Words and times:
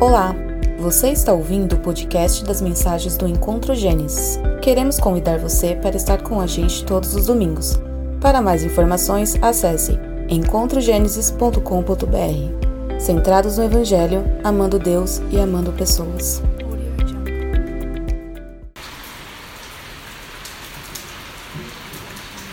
Olá, 0.00 0.32
você 0.78 1.08
está 1.08 1.32
ouvindo 1.32 1.72
o 1.72 1.80
podcast 1.80 2.44
das 2.44 2.60
mensagens 2.60 3.16
do 3.16 3.26
Encontro 3.26 3.74
Gênesis. 3.74 4.38
Queremos 4.62 5.00
convidar 5.00 5.40
você 5.40 5.74
para 5.74 5.96
estar 5.96 6.22
com 6.22 6.40
a 6.40 6.46
gente 6.46 6.84
todos 6.84 7.16
os 7.16 7.26
domingos. 7.26 7.76
Para 8.20 8.40
mais 8.40 8.62
informações, 8.62 9.34
acesse 9.42 9.98
encontrogenesis.com.br. 10.28 13.00
Centrados 13.00 13.58
no 13.58 13.64
Evangelho, 13.64 14.24
amando 14.44 14.78
Deus 14.78 15.20
e 15.32 15.40
amando 15.40 15.72
pessoas. 15.72 16.40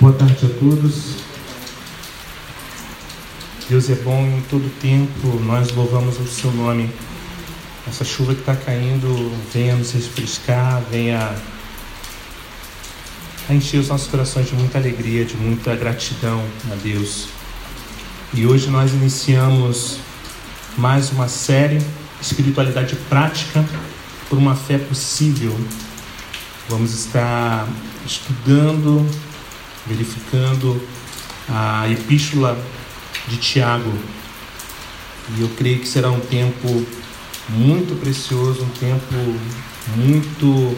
Boa 0.01 0.13
tarde 0.13 0.47
a 0.47 0.49
todos. 0.59 1.17
Deus 3.69 3.87
é 3.91 3.95
bom 3.97 4.25
em 4.25 4.41
todo 4.49 4.67
tempo, 4.81 5.27
nós 5.45 5.71
louvamos 5.75 6.19
o 6.19 6.25
seu 6.25 6.51
nome. 6.51 6.89
Essa 7.87 8.03
chuva 8.03 8.33
que 8.33 8.39
está 8.39 8.55
caindo 8.55 9.31
venha 9.53 9.75
nos 9.75 9.91
refrescar, 9.91 10.81
venha 10.89 11.35
a 13.47 13.53
encher 13.53 13.79
os 13.79 13.89
nossos 13.89 14.07
corações 14.07 14.47
de 14.47 14.55
muita 14.55 14.79
alegria, 14.79 15.23
de 15.23 15.37
muita 15.37 15.75
gratidão 15.75 16.43
a 16.71 16.75
Deus. 16.75 17.27
E 18.33 18.47
hoje 18.47 18.71
nós 18.71 18.91
iniciamos 18.91 19.99
mais 20.75 21.11
uma 21.11 21.27
série 21.27 21.79
Espiritualidade 22.19 22.95
Prática 23.07 23.63
por 24.29 24.39
uma 24.39 24.55
Fé 24.55 24.79
Possível. 24.79 25.55
Vamos 26.67 26.91
estar 26.91 27.67
estudando, 28.03 29.07
verificando 29.85 30.81
a 31.47 31.87
Epístola 31.87 32.57
de 33.27 33.37
Tiago. 33.37 33.93
E 35.37 35.41
eu 35.41 35.49
creio 35.49 35.79
que 35.79 35.87
será 35.87 36.09
um 36.09 36.19
tempo 36.19 36.83
muito 37.49 37.99
precioso, 37.99 38.63
um 38.63 38.69
tempo 38.69 39.13
muito 39.95 40.77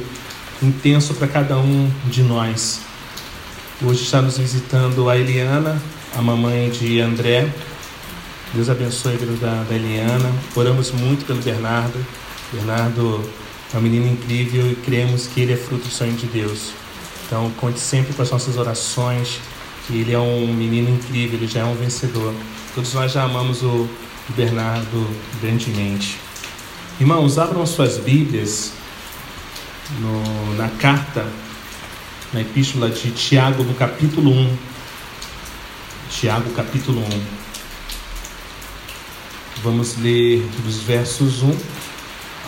intenso 0.62 1.14
para 1.14 1.28
cada 1.28 1.58
um 1.58 1.90
de 2.06 2.24
nós. 2.24 2.82
Hoje 3.82 4.04
está 4.04 4.22
nos 4.22 4.38
visitando 4.38 5.10
a 5.10 5.18
Eliana, 5.18 5.82
a 6.16 6.22
mamãe 6.22 6.70
de 6.70 7.00
André. 7.00 7.48
Deus 8.54 8.70
abençoe 8.70 9.14
a 9.14 9.18
vida 9.18 9.34
da, 9.34 9.64
da 9.64 9.76
Eliana. 9.76 10.32
Oramos 10.56 10.92
muito 10.92 11.26
pelo 11.26 11.42
Bernardo. 11.42 12.04
Bernardo 12.52 13.22
é 13.74 13.78
um 13.78 13.82
menino 13.82 14.08
incrível 14.08 14.72
e 14.72 14.76
cremos 14.76 15.28
que 15.28 15.42
ele 15.42 15.54
é 15.54 15.58
fruto 15.58 15.88
do 15.88 15.94
sonho 15.94 16.14
de 16.14 16.26
Deus. 16.28 16.72
Então, 17.26 17.52
conte 17.58 17.80
sempre 17.80 18.14
com 18.14 18.22
as 18.22 18.32
nossas 18.32 18.58
orações, 18.58 19.40
que 19.86 19.94
ele 19.94 20.14
é 20.14 20.20
um 20.20 20.48
menino 20.54 20.90
incrível, 20.90 21.38
ele 21.38 21.48
já 21.48 21.60
é 21.60 21.66
um 21.66 21.76
vencedor. 21.76 22.34
Todos 22.74 22.94
nós 22.94 23.12
já 23.12 23.24
amamos 23.24 23.62
o 23.64 23.88
Bernardo 24.30 25.08
grandemente. 25.42 26.27
Irmãos, 27.00 27.38
abram 27.38 27.64
suas 27.68 28.00
Bíblias 28.00 28.72
no, 30.00 30.56
na 30.56 30.68
carta, 30.68 31.28
na 32.34 32.42
epístola 32.42 32.90
de 32.90 33.12
Tiago, 33.12 33.62
no 33.62 33.76
capítulo 33.76 34.32
1. 34.32 34.58
Tiago, 36.10 36.50
capítulo 36.54 37.00
1. 37.02 37.22
Vamos 39.62 39.96
ler 39.98 40.42
dos 40.64 40.80
versos 40.80 41.44
1 41.44 41.56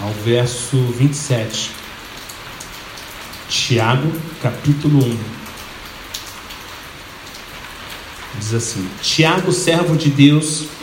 ao 0.02 0.14
verso 0.25 0.77
27. 0.97 1.70
Tiago, 3.47 4.11
capítulo 4.42 5.05
1. 5.05 5.20
Diz 8.39 8.55
assim: 8.55 8.89
Tiago, 9.00 9.52
servo 9.52 9.95
de 9.95 10.09
Deus 10.09 10.78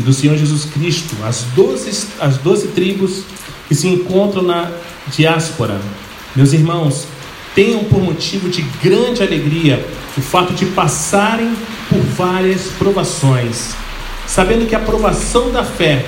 e 0.00 0.02
do 0.02 0.14
Senhor 0.14 0.34
Jesus 0.34 0.64
Cristo, 0.64 1.14
as 1.22 1.42
doze, 1.54 2.06
as 2.18 2.38
doze 2.38 2.68
tribos 2.68 3.22
que 3.68 3.74
se 3.74 3.86
encontram 3.86 4.42
na 4.42 4.70
diáspora. 5.14 5.78
Meus 6.34 6.54
irmãos, 6.54 7.06
tenham 7.54 7.84
por 7.84 8.02
motivo 8.02 8.48
de 8.48 8.62
grande 8.82 9.22
alegria 9.22 9.84
o 10.16 10.22
fato 10.22 10.54
de 10.54 10.64
passarem 10.66 11.54
por 11.90 12.00
várias 12.00 12.62
provações, 12.78 13.74
sabendo 14.26 14.66
que 14.66 14.74
a 14.74 14.80
provação 14.80 15.52
da 15.52 15.64
fé 15.64 16.06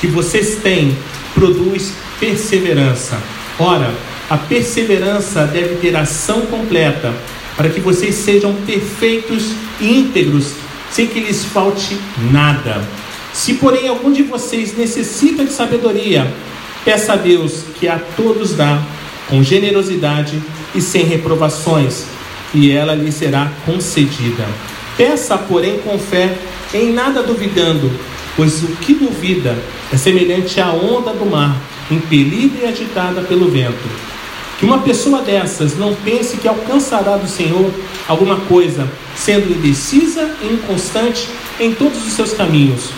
que 0.00 0.06
vocês 0.06 0.56
têm 0.56 0.94
produz 1.34 1.94
perseverança. 2.18 3.18
Ora, 3.58 3.90
a 4.28 4.36
perseverança 4.36 5.46
deve 5.46 5.76
ter 5.76 5.96
ação 5.96 6.42
completa, 6.42 7.10
para 7.56 7.70
que 7.70 7.80
vocês 7.80 8.16
sejam 8.16 8.54
perfeitos 8.66 9.52
e 9.80 9.98
íntegros, 9.98 10.52
sem 10.90 11.06
que 11.06 11.20
lhes 11.20 11.42
falte 11.42 11.98
nada. 12.30 12.99
Se, 13.32 13.54
porém, 13.54 13.88
algum 13.88 14.12
de 14.12 14.22
vocês 14.22 14.76
necessita 14.76 15.44
de 15.44 15.52
sabedoria, 15.52 16.32
peça 16.84 17.12
a 17.12 17.16
Deus 17.16 17.64
que 17.78 17.86
a 17.86 17.98
todos 18.16 18.54
dá, 18.54 18.82
com 19.28 19.42
generosidade 19.42 20.40
e 20.74 20.80
sem 20.80 21.04
reprovações, 21.04 22.04
e 22.52 22.70
ela 22.70 22.94
lhe 22.94 23.12
será 23.12 23.52
concedida. 23.64 24.44
Peça, 24.96 25.38
porém, 25.38 25.78
com 25.78 25.98
fé, 25.98 26.36
em 26.74 26.92
nada 26.92 27.22
duvidando, 27.22 27.90
pois 28.36 28.62
o 28.62 28.68
que 28.76 28.94
duvida 28.94 29.56
é 29.92 29.96
semelhante 29.96 30.60
à 30.60 30.70
onda 30.72 31.12
do 31.12 31.26
mar, 31.26 31.56
impelida 31.90 32.62
e 32.62 32.66
agitada 32.66 33.22
pelo 33.22 33.48
vento. 33.48 33.88
Que 34.58 34.66
uma 34.66 34.80
pessoa 34.80 35.22
dessas 35.22 35.78
não 35.78 35.94
pense 35.94 36.36
que 36.36 36.46
alcançará 36.46 37.16
do 37.16 37.28
Senhor 37.28 37.70
alguma 38.06 38.36
coisa, 38.40 38.86
sendo 39.16 39.50
indecisa 39.50 40.36
e 40.42 40.52
inconstante 40.52 41.28
em 41.58 41.72
todos 41.72 42.06
os 42.06 42.12
seus 42.12 42.34
caminhos. 42.34 42.90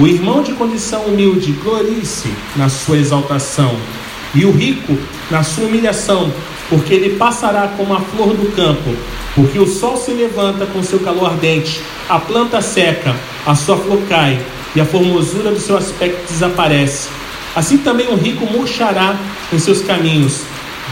O 0.00 0.06
irmão 0.06 0.44
de 0.44 0.52
condição 0.52 1.06
humilde 1.06 1.50
glorie-se 1.50 2.32
na 2.54 2.68
sua 2.68 2.98
exaltação, 2.98 3.74
e 4.32 4.44
o 4.44 4.52
rico 4.52 4.96
na 5.28 5.42
sua 5.42 5.64
humilhação, 5.64 6.32
porque 6.68 6.94
ele 6.94 7.16
passará 7.16 7.66
como 7.76 7.92
a 7.92 8.00
flor 8.00 8.28
do 8.28 8.54
campo, 8.54 8.94
porque 9.34 9.58
o 9.58 9.66
sol 9.66 9.96
se 9.96 10.12
levanta 10.12 10.66
com 10.66 10.84
seu 10.84 11.00
calor 11.00 11.32
ardente, 11.32 11.80
a 12.08 12.20
planta 12.20 12.62
seca, 12.62 13.12
a 13.44 13.56
sua 13.56 13.76
flor 13.76 14.00
cai, 14.08 14.38
e 14.76 14.80
a 14.80 14.84
formosura 14.84 15.50
do 15.50 15.58
seu 15.58 15.76
aspecto 15.76 16.30
desaparece. 16.30 17.08
Assim 17.56 17.78
também 17.78 18.06
o 18.06 18.14
rico 18.14 18.46
murchará 18.46 19.16
em 19.52 19.58
seus 19.58 19.82
caminhos. 19.82 20.42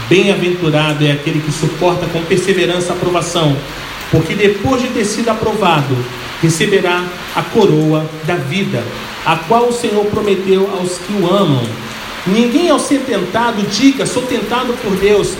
Bem-aventurado 0.09 1.05
é 1.05 1.13
aquele 1.13 1.39
que 1.39 1.51
suporta 1.53 2.05
com 2.07 2.21
perseverança 2.23 2.91
a 2.91 2.95
aprovação, 2.97 3.55
porque 4.11 4.33
depois 4.33 4.81
de 4.81 4.89
ter 4.89 5.05
sido 5.05 5.29
aprovado, 5.29 5.95
receberá 6.41 7.03
a 7.35 7.41
coroa 7.41 8.09
da 8.25 8.35
vida, 8.35 8.83
a 9.25 9.35
qual 9.35 9.69
o 9.69 9.73
Senhor 9.73 10.05
prometeu 10.05 10.69
aos 10.77 10.97
que 10.97 11.13
o 11.13 11.33
amam. 11.33 11.63
Ninguém 12.25 12.69
ao 12.69 12.79
ser 12.79 12.99
tentado 13.01 13.61
diga, 13.63 14.05
sou 14.05 14.23
tentado 14.23 14.73
por 14.81 14.95
Deus, 14.97 15.33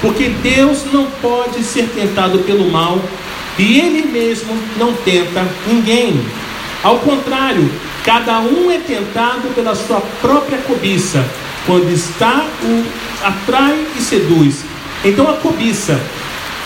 porque 0.00 0.28
Deus 0.42 0.84
não 0.92 1.06
pode 1.22 1.62
ser 1.62 1.88
tentado 1.88 2.38
pelo 2.40 2.70
mal 2.70 3.00
e 3.58 3.80
Ele 3.80 4.06
mesmo 4.06 4.56
não 4.78 4.92
tenta 4.92 5.46
ninguém. 5.66 6.20
Ao 6.82 6.98
contrário, 6.98 7.70
cada 8.04 8.40
um 8.40 8.70
é 8.70 8.78
tentado 8.78 9.48
pela 9.54 9.74
sua 9.74 10.02
própria 10.20 10.58
cobiça, 10.58 11.24
quando 11.66 11.90
está 11.90 12.44
o 12.62 12.84
atrai 13.24 13.86
e 13.98 14.02
seduz. 14.02 14.64
Então 15.02 15.28
a 15.28 15.34
cobiça 15.34 15.98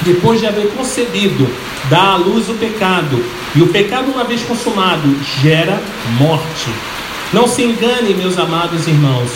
depois 0.03 0.41
de 0.41 0.47
haver 0.47 0.69
concebido, 0.71 1.48
dá 1.89 2.12
à 2.12 2.16
luz 2.16 2.49
o 2.49 2.55
pecado, 2.55 3.25
e 3.55 3.62
o 3.62 3.69
pecado, 3.69 4.11
uma 4.11 4.25
vez 4.25 4.43
consumado, 4.43 5.09
gera 5.43 5.81
morte. 6.19 6.71
Não 7.33 7.47
se 7.47 7.62
engane, 7.62 8.15
meus 8.15 8.39
amados 8.39 8.87
irmãos, 8.87 9.31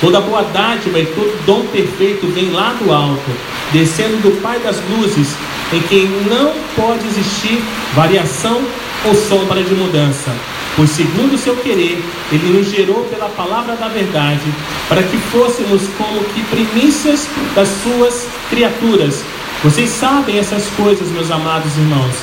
toda 0.00 0.20
boa 0.20 0.42
dádiva 0.42 0.98
e 0.98 1.06
todo 1.06 1.44
dom 1.46 1.64
perfeito 1.66 2.26
vem 2.28 2.50
lá 2.50 2.74
do 2.80 2.92
alto, 2.92 3.30
descendo 3.72 4.22
do 4.22 4.40
Pai 4.42 4.58
das 4.58 4.76
luzes, 4.90 5.28
em 5.72 5.80
quem 5.82 6.06
não 6.28 6.52
pode 6.76 7.06
existir 7.06 7.62
variação 7.94 8.62
ou 9.04 9.14
sombra 9.14 9.62
de 9.62 9.74
mudança. 9.74 10.32
Pois, 10.76 10.90
segundo 10.90 11.34
o 11.34 11.38
seu 11.38 11.56
querer, 11.56 12.02
ele 12.30 12.56
nos 12.56 12.70
gerou 12.70 13.04
pela 13.06 13.28
palavra 13.30 13.74
da 13.74 13.88
verdade, 13.88 14.44
para 14.88 15.02
que 15.02 15.16
fôssemos 15.16 15.82
como 15.98 16.22
que 16.24 16.42
primícias 16.44 17.26
das 17.54 17.68
suas 17.82 18.28
criaturas. 18.48 19.24
Vocês 19.62 19.90
sabem 19.90 20.38
essas 20.38 20.68
coisas, 20.76 21.08
meus 21.10 21.32
amados 21.32 21.76
irmãos. 21.76 22.14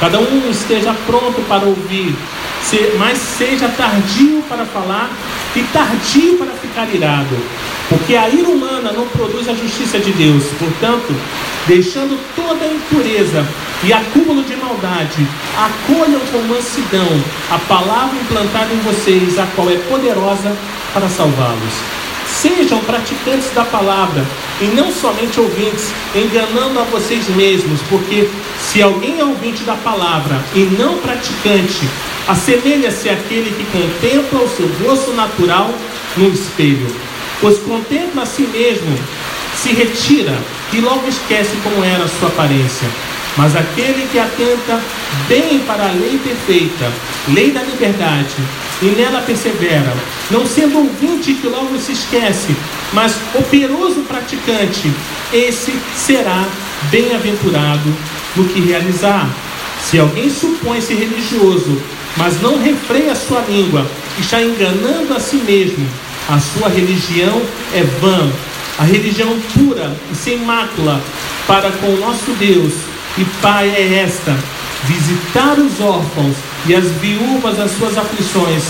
Cada 0.00 0.18
um 0.20 0.50
esteja 0.50 0.94
pronto 1.06 1.42
para 1.46 1.66
ouvir, 1.66 2.16
mas 2.98 3.18
seja 3.18 3.68
tardio 3.68 4.42
para 4.48 4.64
falar 4.64 5.10
e 5.54 5.62
tardio 5.64 6.38
para 6.38 6.52
ficar 6.52 6.88
irado. 6.94 7.36
Porque 7.90 8.16
a 8.16 8.30
ira 8.30 8.48
humana 8.48 8.90
não 8.92 9.06
produz 9.08 9.46
a 9.48 9.54
justiça 9.54 9.98
de 9.98 10.12
Deus. 10.12 10.44
Portanto, 10.58 11.14
deixando 11.66 12.18
toda 12.34 12.64
a 12.64 12.72
impureza 12.72 13.46
e 13.84 13.92
acúmulo 13.92 14.42
de 14.44 14.56
maldade, 14.56 15.26
acolham 15.58 16.20
com 16.32 16.38
mansidão 16.48 17.08
a 17.50 17.58
palavra 17.58 18.18
implantada 18.18 18.72
em 18.72 18.78
vocês, 18.78 19.38
a 19.38 19.46
qual 19.54 19.68
é 19.68 19.76
poderosa 19.76 20.56
para 20.94 21.08
salvá-los. 21.08 21.97
Sejam 22.32 22.78
praticantes 22.80 23.50
da 23.52 23.64
palavra 23.64 24.24
e 24.60 24.66
não 24.66 24.92
somente 24.92 25.40
ouvintes, 25.40 25.92
enganando 26.14 26.78
a 26.78 26.84
vocês 26.84 27.28
mesmos, 27.30 27.80
porque 27.88 28.28
se 28.60 28.80
alguém 28.80 29.18
é 29.18 29.24
ouvinte 29.24 29.62
da 29.64 29.74
palavra 29.74 30.40
e 30.54 30.60
não 30.78 30.98
praticante, 30.98 31.88
assemelha-se 32.28 33.08
àquele 33.08 33.50
que 33.50 33.64
contempla 33.72 34.40
o 34.40 34.48
seu 34.48 34.68
rosto 34.84 35.12
natural 35.12 35.74
no 36.16 36.28
espelho, 36.28 36.86
pois 37.40 37.58
contempla 37.58 38.22
a 38.22 38.26
si 38.26 38.42
mesmo, 38.42 38.96
se 39.56 39.72
retira 39.72 40.36
e 40.72 40.80
logo 40.80 41.08
esquece 41.08 41.56
como 41.64 41.84
era 41.84 42.04
a 42.04 42.08
sua 42.08 42.28
aparência. 42.28 42.88
Mas 43.36 43.54
aquele 43.54 44.08
que 44.10 44.18
atenta 44.18 44.80
bem 45.28 45.60
para 45.60 45.84
a 45.84 45.92
lei 45.92 46.20
perfeita, 46.22 46.90
lei 47.28 47.52
da 47.52 47.62
liberdade, 47.62 48.34
e 48.82 48.86
nela 48.86 49.22
persevera, 49.22 49.92
não 50.30 50.46
sendo 50.46 50.78
ouvinte 50.78 51.34
que 51.34 51.46
logo 51.46 51.78
se 51.78 51.92
esquece, 51.92 52.54
mas 52.92 53.16
operoso 53.34 54.02
praticante, 54.02 54.92
esse 55.32 55.72
será 55.96 56.46
bem-aventurado 56.90 57.94
no 58.36 58.44
que 58.44 58.60
realizar. 58.60 59.28
Se 59.82 59.98
alguém 59.98 60.28
supõe-se 60.28 60.94
religioso, 60.94 61.80
mas 62.16 62.40
não 62.42 62.62
refreia 62.62 63.14
sua 63.14 63.40
língua, 63.48 63.86
está 64.18 64.42
enganando 64.42 65.14
a 65.14 65.20
si 65.20 65.36
mesmo. 65.36 65.88
A 66.28 66.38
sua 66.38 66.68
religião 66.68 67.40
é 67.74 67.82
vã. 68.00 68.30
A 68.78 68.84
religião 68.84 69.38
pura 69.54 69.96
e 70.12 70.14
sem 70.14 70.38
mácula 70.38 71.00
para 71.46 71.70
com 71.70 71.86
o 71.86 72.00
nosso 72.00 72.30
Deus 72.32 72.74
e 73.16 73.24
Pai 73.40 73.68
é 73.70 74.04
esta: 74.04 74.36
visitar 74.84 75.58
os 75.58 75.80
órfãos 75.80 76.36
e 76.66 76.74
as 76.74 76.84
viúvas 76.84 77.56
das 77.56 77.70
suas 77.72 77.96
aflições 77.96 78.62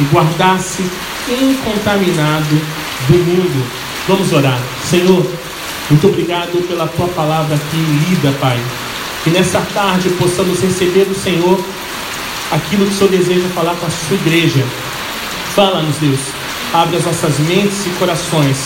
e 0.00 0.04
guardar-se 0.04 0.82
incontaminado 1.28 2.60
do 3.08 3.18
mundo. 3.18 3.66
Vamos 4.08 4.32
orar. 4.32 4.58
Senhor, 4.88 5.26
muito 5.90 6.06
obrigado 6.06 6.66
pela 6.66 6.86
tua 6.88 7.08
palavra 7.08 7.56
aqui 7.56 7.76
lida, 7.76 8.32
Pai. 8.40 8.58
Que 9.24 9.30
nessa 9.30 9.60
tarde 9.74 10.08
possamos 10.10 10.60
receber 10.60 11.04
do 11.04 11.14
Senhor 11.14 11.60
aquilo 12.52 12.86
que 12.86 12.92
o 12.92 12.94
Senhor 12.94 13.10
deseja 13.10 13.48
falar 13.54 13.74
com 13.74 13.86
a 13.86 13.90
sua 13.90 14.16
igreja. 14.16 14.64
Fala-nos, 15.54 15.96
Deus. 15.96 16.20
Abre 16.72 16.96
as 16.96 17.04
nossas 17.04 17.38
mentes 17.40 17.86
e 17.86 17.90
corações. 17.98 18.56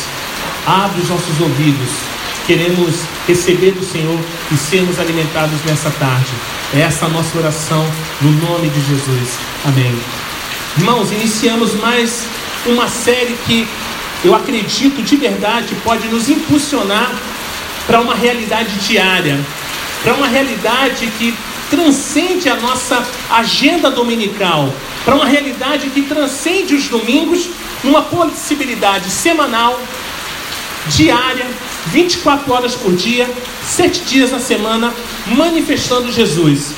Abre 0.66 1.00
os 1.00 1.08
nossos 1.08 1.40
ouvidos. 1.40 1.90
Queremos 2.46 3.02
receber 3.28 3.72
do 3.72 3.84
Senhor 3.84 4.18
e 4.50 4.56
sermos 4.56 4.98
alimentados 4.98 5.62
nessa 5.64 5.90
tarde. 5.90 6.32
É 6.74 6.80
essa 6.80 7.06
a 7.06 7.08
nossa 7.08 7.38
oração 7.38 7.86
no 8.20 8.32
nome 8.32 8.68
de 8.68 8.80
Jesus. 8.80 9.38
Amém. 9.64 9.94
Irmãos, 10.80 11.12
iniciamos 11.12 11.74
mais 11.74 12.24
uma 12.64 12.88
série 12.88 13.36
que 13.46 13.68
eu 14.24 14.34
acredito 14.34 15.02
de 15.02 15.14
verdade 15.14 15.74
pode 15.84 16.08
nos 16.08 16.30
impulsionar 16.30 17.14
para 17.86 18.00
uma 18.00 18.14
realidade 18.14 18.78
diária, 18.78 19.38
para 20.02 20.14
uma 20.14 20.26
realidade 20.26 21.06
que 21.18 21.34
transcende 21.68 22.48
a 22.48 22.56
nossa 22.56 23.06
agenda 23.30 23.90
dominical, 23.90 24.72
para 25.04 25.14
uma 25.14 25.26
realidade 25.26 25.90
que 25.90 26.00
transcende 26.00 26.74
os 26.74 26.88
domingos, 26.88 27.50
numa 27.84 28.00
possibilidade 28.00 29.10
semanal, 29.10 29.78
diária, 30.86 31.46
24 31.88 32.50
horas 32.54 32.74
por 32.74 32.94
dia, 32.94 33.28
sete 33.62 34.00
dias 34.00 34.32
na 34.32 34.40
semana, 34.40 34.94
manifestando 35.26 36.10
Jesus. 36.10 36.72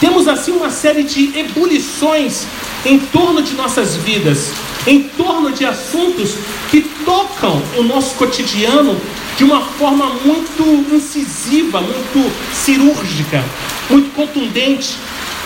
Temos 0.00 0.26
assim 0.26 0.50
uma 0.50 0.70
série 0.70 1.04
de 1.04 1.38
ebulições 1.38 2.48
em 2.88 2.98
torno 2.98 3.42
de 3.42 3.54
nossas 3.54 3.96
vidas, 3.96 4.50
em 4.86 5.02
torno 5.02 5.52
de 5.52 5.64
assuntos 5.66 6.36
que 6.70 6.80
tocam 7.04 7.62
o 7.76 7.82
nosso 7.82 8.14
cotidiano 8.14 8.98
de 9.36 9.44
uma 9.44 9.60
forma 9.60 10.06
muito 10.24 10.94
incisiva, 10.94 11.82
muito 11.82 12.32
cirúrgica, 12.52 13.44
muito 13.90 14.10
contundente. 14.14 14.96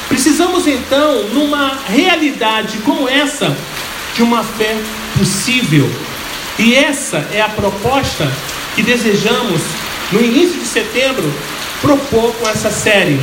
Precisamos 0.08 0.68
então, 0.68 1.24
numa 1.34 1.78
realidade 1.88 2.78
como 2.78 3.08
essa, 3.08 3.54
de 4.14 4.22
uma 4.22 4.44
fé 4.44 4.76
possível. 5.18 5.90
E 6.58 6.74
essa 6.74 7.28
é 7.32 7.40
a 7.40 7.48
proposta 7.48 8.30
que 8.76 8.82
desejamos, 8.82 9.60
no 10.12 10.22
início 10.22 10.60
de 10.60 10.66
setembro, 10.66 11.32
propor 11.80 12.32
com 12.34 12.48
essa 12.48 12.70
série. 12.70 13.20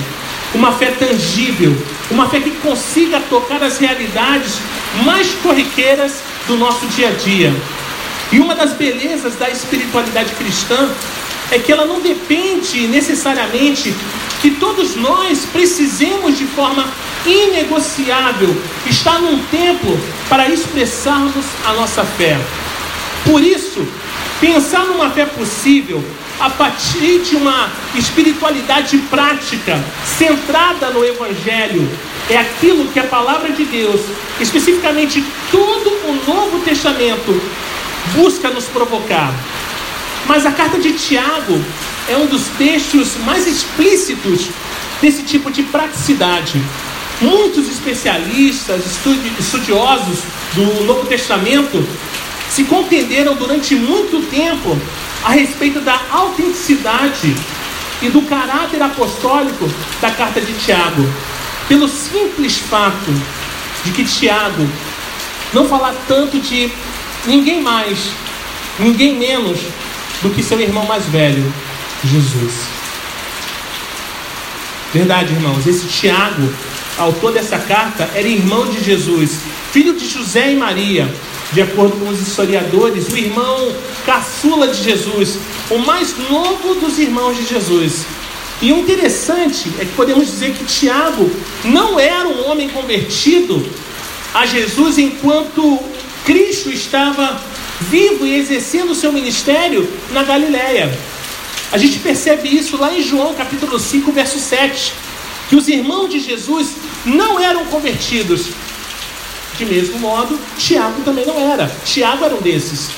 Uma 0.53 0.73
fé 0.73 0.87
tangível, 0.87 1.75
uma 2.11 2.29
fé 2.29 2.39
que 2.39 2.51
consiga 2.51 3.19
tocar 3.29 3.61
as 3.63 3.77
realidades 3.77 4.59
mais 5.05 5.31
corriqueiras 5.43 6.21
do 6.47 6.57
nosso 6.57 6.85
dia 6.87 7.09
a 7.09 7.11
dia. 7.11 7.53
E 8.31 8.39
uma 8.39 8.55
das 8.55 8.73
belezas 8.73 9.35
da 9.35 9.49
espiritualidade 9.49 10.31
cristã 10.33 10.89
é 11.51 11.59
que 11.59 11.71
ela 11.71 11.85
não 11.85 11.99
depende 11.99 12.87
necessariamente 12.87 13.93
que 14.41 14.51
todos 14.51 14.95
nós 14.95 15.45
precisemos 15.45 16.37
de 16.37 16.45
forma 16.45 16.87
inegociável 17.25 18.55
estar 18.85 19.19
num 19.19 19.43
templo 19.45 19.99
para 20.29 20.49
expressarmos 20.49 21.45
a 21.65 21.73
nossa 21.73 22.03
fé. 22.03 22.39
Por 23.25 23.43
isso, 23.43 23.85
pensar 24.39 24.85
numa 24.85 25.09
fé 25.09 25.25
possível 25.25 26.03
a 26.39 26.49
partir 26.49 27.19
de 27.19 27.35
uma 27.35 27.69
espiritualidade 27.95 28.97
prática 29.09 29.83
centrada 30.05 30.89
no 30.89 31.03
Evangelho 31.03 31.89
é 32.29 32.37
aquilo 32.37 32.87
que 32.87 32.99
a 32.99 33.03
palavra 33.03 33.51
de 33.51 33.65
Deus, 33.65 34.01
especificamente 34.39 35.23
todo 35.51 35.89
o 36.07 36.23
Novo 36.25 36.59
Testamento, 36.59 37.41
busca 38.15 38.49
nos 38.49 38.65
provocar. 38.65 39.33
Mas 40.25 40.45
a 40.45 40.51
carta 40.51 40.79
de 40.79 40.93
Tiago 40.93 41.59
é 42.07 42.15
um 42.15 42.27
dos 42.27 42.43
textos 42.57 43.17
mais 43.25 43.45
explícitos 43.45 44.47
desse 45.01 45.23
tipo 45.23 45.51
de 45.51 45.63
praticidade. 45.63 46.61
Muitos 47.19 47.67
especialistas, 47.67 48.85
estudiosos 49.37 50.19
do 50.53 50.85
Novo 50.85 51.05
Testamento 51.05 51.85
se 52.49 52.63
contenderam 52.63 53.35
durante 53.35 53.75
muito 53.75 54.25
tempo 54.29 54.79
a 55.23 55.31
respeito 55.31 55.81
da 55.81 55.99
autenticidade 56.11 57.35
e 58.01 58.09
do 58.09 58.21
caráter 58.23 58.81
apostólico 58.81 59.69
da 59.99 60.11
carta 60.11 60.39
de 60.39 60.53
Tiago, 60.53 61.07
pelo 61.67 61.87
simples 61.87 62.57
fato 62.57 63.11
de 63.83 63.91
que 63.91 64.05
Tiago 64.05 64.67
não 65.53 65.67
fala 65.67 65.95
tanto 66.07 66.39
de 66.39 66.71
ninguém 67.25 67.61
mais, 67.61 68.11
ninguém 68.77 69.17
menos 69.17 69.59
do 70.21 70.29
que 70.29 70.43
seu 70.43 70.59
irmão 70.59 70.85
mais 70.85 71.05
velho, 71.05 71.53
Jesus. 72.03 72.53
Verdade, 74.93 75.33
irmãos, 75.33 75.67
esse 75.67 75.87
Tiago, 75.87 76.51
autor 76.97 77.33
dessa 77.33 77.59
carta, 77.59 78.09
era 78.15 78.27
irmão 78.27 78.65
de 78.67 78.83
Jesus, 78.83 79.39
filho 79.71 79.93
de 79.95 80.07
José 80.07 80.51
e 80.51 80.55
Maria, 80.55 81.13
de 81.51 81.61
acordo 81.61 81.97
com 81.97 82.09
os 82.09 82.21
historiadores, 82.21 83.07
o 83.07 83.17
irmão 83.17 83.73
caçula 84.05 84.67
de 84.67 84.83
Jesus, 84.83 85.37
o 85.69 85.79
mais 85.79 86.15
novo 86.29 86.75
dos 86.75 86.99
irmãos 86.99 87.37
de 87.37 87.45
Jesus. 87.45 88.05
E 88.61 88.71
o 88.73 88.79
interessante 88.79 89.71
é 89.79 89.85
que 89.85 89.93
podemos 89.93 90.25
dizer 90.25 90.53
que 90.53 90.65
Tiago 90.65 91.29
não 91.63 91.99
era 91.99 92.27
um 92.27 92.49
homem 92.49 92.67
convertido 92.69 93.65
a 94.33 94.45
Jesus 94.45 94.97
enquanto 94.97 95.79
Cristo 96.25 96.69
estava 96.69 97.41
vivo 97.79 98.25
e 98.25 98.35
exercendo 98.35 98.91
o 98.91 98.95
seu 98.95 99.11
ministério 99.11 99.89
na 100.11 100.23
Galiléia. 100.23 100.91
A 101.71 101.77
gente 101.77 101.99
percebe 101.99 102.49
isso 102.49 102.77
lá 102.77 102.93
em 102.93 103.01
João 103.01 103.33
capítulo 103.33 103.79
5, 103.79 104.11
verso 104.11 104.37
7, 104.39 104.93
que 105.47 105.55
os 105.55 105.67
irmãos 105.67 106.09
de 106.09 106.19
Jesus 106.19 106.75
não 107.05 107.39
eram 107.39 107.65
convertidos, 107.65 108.47
de 109.59 109.65
mesmo 109.65 109.99
modo, 109.99 110.39
Tiago 110.57 111.01
também 111.03 111.25
não 111.25 111.37
era. 111.37 111.69
Tiago 111.83 112.23
era 112.23 112.33
um 112.33 112.41
desses. 112.41 112.89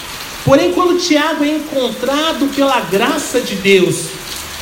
Porém, 0.45 0.71
quando 0.73 0.99
Tiago 0.99 1.43
é 1.43 1.49
encontrado 1.49 2.47
pela 2.55 2.79
graça 2.81 3.41
de 3.41 3.55
Deus, 3.55 4.05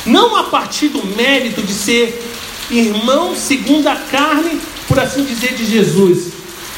não 0.05 0.35
a 0.37 0.43
partir 0.43 0.87
do 0.87 1.05
mérito 1.05 1.61
de 1.61 1.73
ser 1.73 2.25
irmão 2.71 3.35
segundo 3.35 3.87
a 3.87 3.95
carne, 3.97 4.61
por 4.87 4.97
assim 4.97 5.25
dizer, 5.25 5.55
de 5.55 5.65
Jesus, 5.65 6.31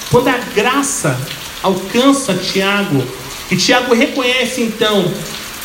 quando 0.09 0.27
a 0.27 0.37
graça 0.55 1.19
alcança 1.61 2.33
Tiago, 2.33 3.03
e 3.51 3.55
Tiago 3.55 3.93
reconhece 3.93 4.61
então 4.61 5.11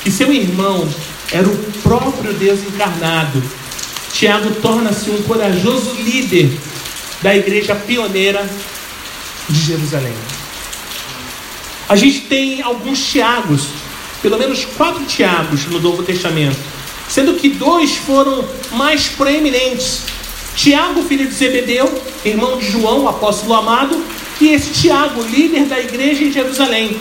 que 0.02 0.10
seu 0.10 0.30
irmão 0.30 0.86
era 1.32 1.48
o 1.48 1.56
próprio 1.82 2.34
Deus 2.34 2.60
encarnado, 2.60 3.42
Tiago 4.12 4.50
torna-se 4.60 5.08
um 5.10 5.22
corajoso 5.22 5.94
líder 5.94 6.50
da 7.22 7.34
igreja 7.34 7.75
pioneira 7.75 8.46
de 9.49 9.61
Jerusalém. 9.61 10.15
A 11.88 11.95
gente 11.95 12.23
tem 12.23 12.62
alguns 12.62 12.99
Tiagos, 13.05 13.69
pelo 14.21 14.38
menos 14.38 14.65
quatro 14.65 15.05
Tiagos 15.05 15.67
no 15.67 15.81
Novo 15.81 16.03
Testamento, 16.03 16.59
sendo 17.09 17.35
que 17.35 17.49
dois 17.50 17.97
foram 17.97 18.45
mais 18.73 19.09
proeminentes. 19.09 20.03
Tiago, 20.57 21.03
filho 21.03 21.29
de 21.29 21.35
Zebedeu, 21.35 22.03
irmão 22.25 22.59
de 22.59 22.71
João, 22.71 23.09
apóstolo 23.09 23.55
amado, 23.55 24.03
e 24.41 24.49
esse 24.49 24.71
Tiago, 24.73 25.23
líder 25.23 25.67
da 25.67 25.79
igreja 25.79 26.25
em 26.25 26.33
Jerusalém. 26.33 26.99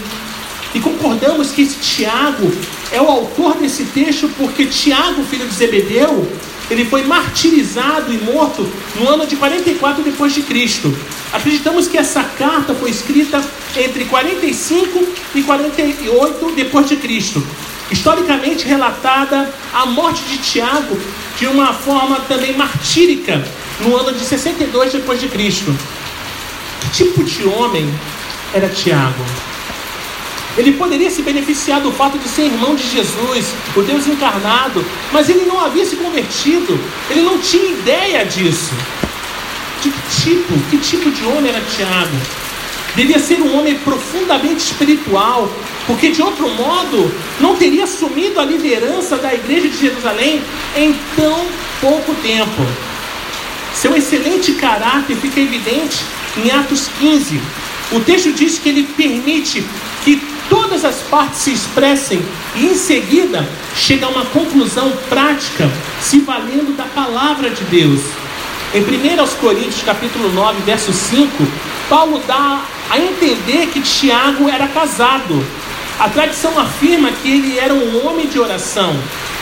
E 0.74 0.80
concordamos 0.80 1.52
que 1.52 1.62
esse 1.62 1.80
Tiago 1.80 2.52
é 2.92 3.02
o 3.02 3.10
autor 3.10 3.56
desse 3.56 3.86
texto 3.86 4.30
porque 4.38 4.66
Tiago, 4.66 5.24
filho 5.24 5.48
de 5.48 5.54
Zebedeu, 5.54 6.30
ele 6.70 6.86
foi 6.86 7.04
martirizado 7.04 8.14
e 8.14 8.18
morto 8.18 8.68
no 8.96 9.08
ano 9.08 9.26
de 9.28 9.36
44 9.36 10.04
depois 10.04 10.34
de 10.34 10.42
Cristo. 10.42 10.96
Acreditamos 11.32 11.88
que 11.88 11.98
essa 11.98 12.24
carta 12.24 12.74
foi 12.74 12.90
escrita 12.90 13.44
entre 13.78 14.06
45 14.06 15.08
e 15.36 15.44
48 15.44 16.52
depois 16.56 16.88
de 16.88 16.96
Cristo. 16.98 17.46
Historicamente 17.92 18.66
relatada 18.66 19.54
a 19.74 19.86
morte 19.86 20.24
de 20.24 20.38
Tiago 20.40 21.00
de 21.38 21.48
uma 21.48 21.74
forma 21.74 22.20
também 22.22 22.56
martírica 22.58 23.46
no 23.82 23.96
ano 23.96 24.14
de 24.14 24.24
62 24.24 24.94
depois 24.94 25.20
de 25.20 25.28
Cristo. 25.28 25.76
Que 26.82 26.90
tipo 26.90 27.24
de 27.24 27.44
homem 27.46 27.94
era 28.54 28.70
Tiago? 28.70 29.24
Ele 30.58 30.72
poderia 30.74 31.10
se 31.10 31.22
beneficiar 31.22 31.82
do 31.82 31.92
fato 31.92 32.18
de 32.18 32.30
ser 32.30 32.44
irmão 32.44 32.76
de 32.76 32.88
Jesus, 32.90 33.54
o 33.76 33.82
Deus 33.82 34.08
encarnado, 34.08 34.86
mas 35.12 35.30
ele 35.30 35.46
não 35.46 35.60
havia 35.60 35.86
se 35.86 35.98
convertido, 35.98 36.80
ele 37.10 37.22
não 37.22 37.38
tinha 37.40 37.72
ideia 37.72 38.26
disso. 38.26 38.74
De 39.82 39.90
que 39.90 40.00
tipo, 40.24 40.54
que 40.70 40.78
tipo 40.78 41.12
de 41.12 41.26
homem 41.26 41.52
era 41.52 41.62
Tiago? 41.62 42.18
Devia 42.96 43.20
ser 43.20 43.42
um 43.42 43.60
homem 43.60 43.76
profundamente 43.80 44.64
espiritual, 44.64 45.52
porque 45.86 46.12
de 46.12 46.22
outro 46.22 46.50
modo 46.50 47.14
não 47.42 47.58
teria 47.58 47.84
assumido 47.84 48.40
a 48.40 48.46
liderança 48.46 49.18
da 49.18 49.34
igreja 49.34 49.68
de 49.68 49.78
Jerusalém 49.78 50.42
em 50.78 50.96
tão 51.18 51.46
pouco 51.82 52.16
tempo. 52.24 52.66
Seu 53.74 53.94
excelente 53.94 54.54
caráter 54.54 55.18
fica 55.18 55.42
evidente 55.42 55.98
em 56.38 56.50
Atos 56.50 56.90
15. 56.98 57.42
O 57.92 58.00
texto 58.00 58.32
diz 58.32 58.58
que 58.58 58.70
ele 58.70 58.84
permite 58.96 59.64
que 60.06 60.35
todas 60.50 60.86
as 60.86 60.98
partes 61.04 61.40
se 61.40 61.52
expressem 61.52 62.24
e 62.56 62.66
em 62.66 62.76
seguida 62.76 63.48
chega 63.76 64.06
a 64.06 64.10
uma 64.10 64.26
conclusão 64.26 64.92
prática, 65.10 65.70
se 66.02 66.20
valendo 66.20 66.76
da 66.76 66.86
palavra 66.86 67.50
de 67.50 67.64
Deus. 67.66 68.02
Em 68.74 68.82
1 68.82 69.28
Coríntios 69.40 69.84
capítulo 69.84 70.32
9, 70.34 70.62
verso 70.64 70.92
5, 70.92 71.32
Paulo 71.90 72.22
dá 72.28 72.62
a 72.90 73.00
entender 73.00 73.68
que 73.68 73.82
Tiago 73.82 74.50
era 74.50 74.68
casado. 74.68 75.46
A 76.00 76.10
tradição 76.10 76.58
afirma 76.60 77.10
que 77.12 77.30
ele 77.30 77.58
era 77.58 77.74
um 77.74 78.06
homem 78.06 78.28
de 78.28 78.38
oração, 78.38 79.00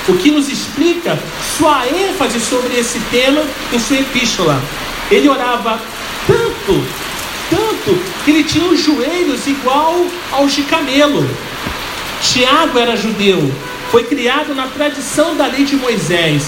o 0.08 0.14
que 0.18 0.30
nos 0.30 0.50
explica 0.50 1.18
sua 1.58 1.88
ênfase 1.88 2.40
sobre 2.40 2.78
esse 2.78 3.00
tema 3.12 3.42
em 3.72 3.80
sua 3.80 3.98
epístola. 3.98 4.62
Ele 5.10 5.28
orava 5.30 5.80
tanto 6.28 6.84
tanto 7.50 8.00
que 8.24 8.32
ele 8.32 8.44
tinha 8.44 8.66
os 8.66 8.82
joelhos 8.82 9.46
igual 9.48 10.06
aos 10.32 10.54
de 10.54 10.64
camelo. 10.64 11.28
Tiago 12.22 12.80
era 12.80 12.96
judeu, 12.96 13.52
foi 13.92 14.04
criado 14.04 14.56
na 14.56 14.68
tradição 14.68 15.36
da 15.36 15.48
lei 15.48 15.66
de 15.66 15.76
Moisés. 15.76 16.44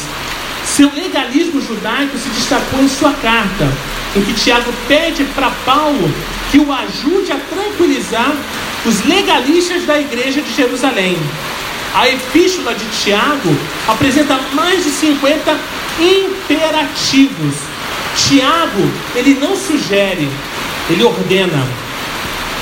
Seu 0.66 0.92
legalismo 0.94 1.62
judaico 1.62 2.18
se 2.18 2.30
destacou 2.30 2.82
em 2.82 2.88
sua 2.88 3.14
carta, 3.14 3.72
em 4.16 4.22
que 4.22 4.34
Tiago 4.34 4.74
pede 4.88 5.24
para 5.36 5.52
Paulo 5.66 6.12
que 6.52 6.58
o 6.58 6.72
ajude 6.72 7.32
a 7.32 7.38
tranquilizar 7.38 8.34
os 8.86 9.04
legalistas 9.06 9.86
da 9.86 10.00
igreja 10.00 10.42
de 10.42 10.54
Jerusalém. 10.54 11.18
A 11.94 12.10
epístola 12.10 12.74
de 12.74 12.86
Tiago 13.04 13.56
apresenta 13.88 14.40
mais 14.54 14.84
de 14.84 14.90
50 14.90 15.58
imperativos. 16.00 17.56
Tiago, 18.16 18.92
ele 19.16 19.38
não 19.40 19.56
sugere, 19.56 20.30
ele 20.89 21.04
ordena. 21.04 21.68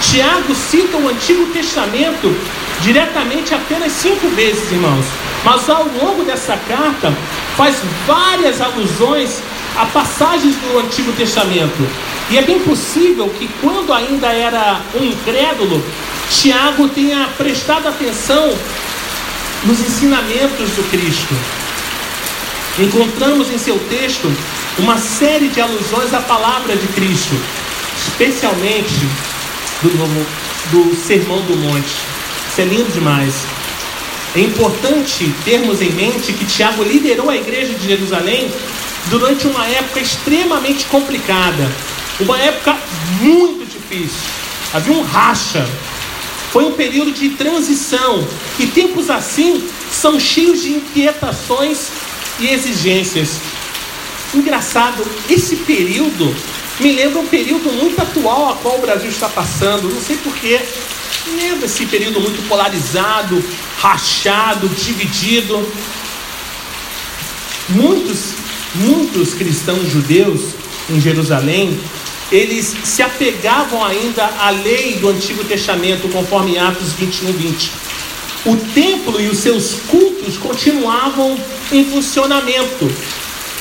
Tiago 0.02 0.54
cita 0.54 0.98
o 0.98 1.08
Antigo 1.08 1.46
Testamento 1.48 2.36
diretamente 2.82 3.54
apenas 3.54 3.92
cinco 3.94 4.28
vezes, 4.30 4.72
irmãos. 4.72 5.06
Mas 5.44 5.70
ao 5.70 5.86
longo 5.86 6.24
dessa 6.24 6.58
carta 6.68 7.14
faz 7.56 7.78
várias 8.06 8.62
alusões 8.62 9.42
a 9.76 9.86
passagens 9.86 10.56
do 10.56 10.80
Antigo 10.80 11.12
Testamento. 11.14 11.88
E 12.30 12.38
é 12.38 12.42
bem 12.42 12.60
possível 12.60 13.30
que 13.30 13.50
quando 13.62 13.92
ainda 13.92 14.28
era 14.28 14.82
um 14.96 15.04
incrédulo, 15.04 15.84
Tiago 16.30 16.88
tenha 16.90 17.30
prestado 17.38 17.88
atenção 17.88 18.54
nos 19.66 19.80
ensinamentos 19.80 20.70
do 20.72 20.90
Cristo. 20.90 21.34
Encontramos 22.80 23.52
em 23.52 23.58
seu 23.58 23.78
texto 23.90 24.32
uma 24.80 24.98
série 24.98 25.48
de 25.48 25.62
alusões 25.62 26.14
à 26.14 26.20
palavra 26.20 26.76
de 26.76 26.88
Cristo, 26.88 27.36
especialmente 28.08 29.08
do, 29.82 29.92
do 30.72 30.96
Sermão 30.96 31.42
do 31.42 31.56
Monte. 31.58 31.96
Isso 32.50 32.62
é 32.62 32.66
lindo 32.66 32.92
demais. 32.92 33.34
É 34.36 34.40
importante 34.40 35.32
termos 35.46 35.82
em 35.82 35.92
mente 35.92 36.34
que 36.34 36.46
Tiago 36.46 36.84
liderou 36.84 37.30
a 37.30 37.36
igreja 37.36 37.74
de 37.74 37.88
Jerusalém 37.88 38.52
durante 39.10 39.48
uma 39.48 39.66
época 39.68 40.00
extremamente 40.00 40.86
complicada, 40.86 41.72
uma 42.20 42.40
época 42.40 42.78
muito 43.22 43.66
difícil. 43.66 44.22
Havia 44.74 44.94
um 44.94 45.04
racha. 45.04 45.68
Foi 46.52 46.66
um 46.66 46.72
período 46.74 47.12
de 47.12 47.30
transição. 47.30 48.28
E 48.60 48.68
tempos 48.68 49.10
assim 49.10 49.68
são 49.92 50.20
cheios 50.20 50.62
de 50.62 50.74
inquietações 50.74 51.90
e 52.40 52.48
exigências. 52.48 53.40
Engraçado, 54.34 55.06
esse 55.30 55.58
período 55.58 56.36
me 56.80 56.92
lembra 56.92 57.20
um 57.20 57.28
período 57.28 57.72
muito 57.72 58.02
atual 58.02 58.50
a 58.50 58.56
qual 58.56 58.78
o 58.78 58.82
Brasil 58.82 59.10
está 59.10 59.30
passando. 59.30 59.94
Não 59.94 60.02
sei 60.02 60.18
porquê. 60.18 60.60
Lembra 61.36 61.66
esse 61.66 61.86
período 61.86 62.20
muito 62.20 62.48
polarizado, 62.48 63.44
rachado, 63.80 64.68
dividido. 64.70 65.66
Muitos, 67.70 68.34
muitos 68.76 69.34
cristãos 69.34 69.90
judeus 69.90 70.42
em 70.90 71.00
Jerusalém, 71.00 71.80
eles 72.32 72.76
se 72.84 73.02
apegavam 73.02 73.84
ainda 73.86 74.26
à 74.26 74.50
lei 74.50 74.96
do 74.96 75.10
Antigo 75.10 75.44
Testamento, 75.44 76.10
conforme 76.10 76.58
Atos 76.58 76.94
21, 76.94 77.32
20. 77.32 77.72
O 78.46 78.58
templo 78.74 79.22
e 79.22 79.30
os 79.30 79.38
seus 79.38 79.76
cultos 79.88 80.36
continuavam 80.38 81.38
em 81.72 81.86
funcionamento, 81.86 82.92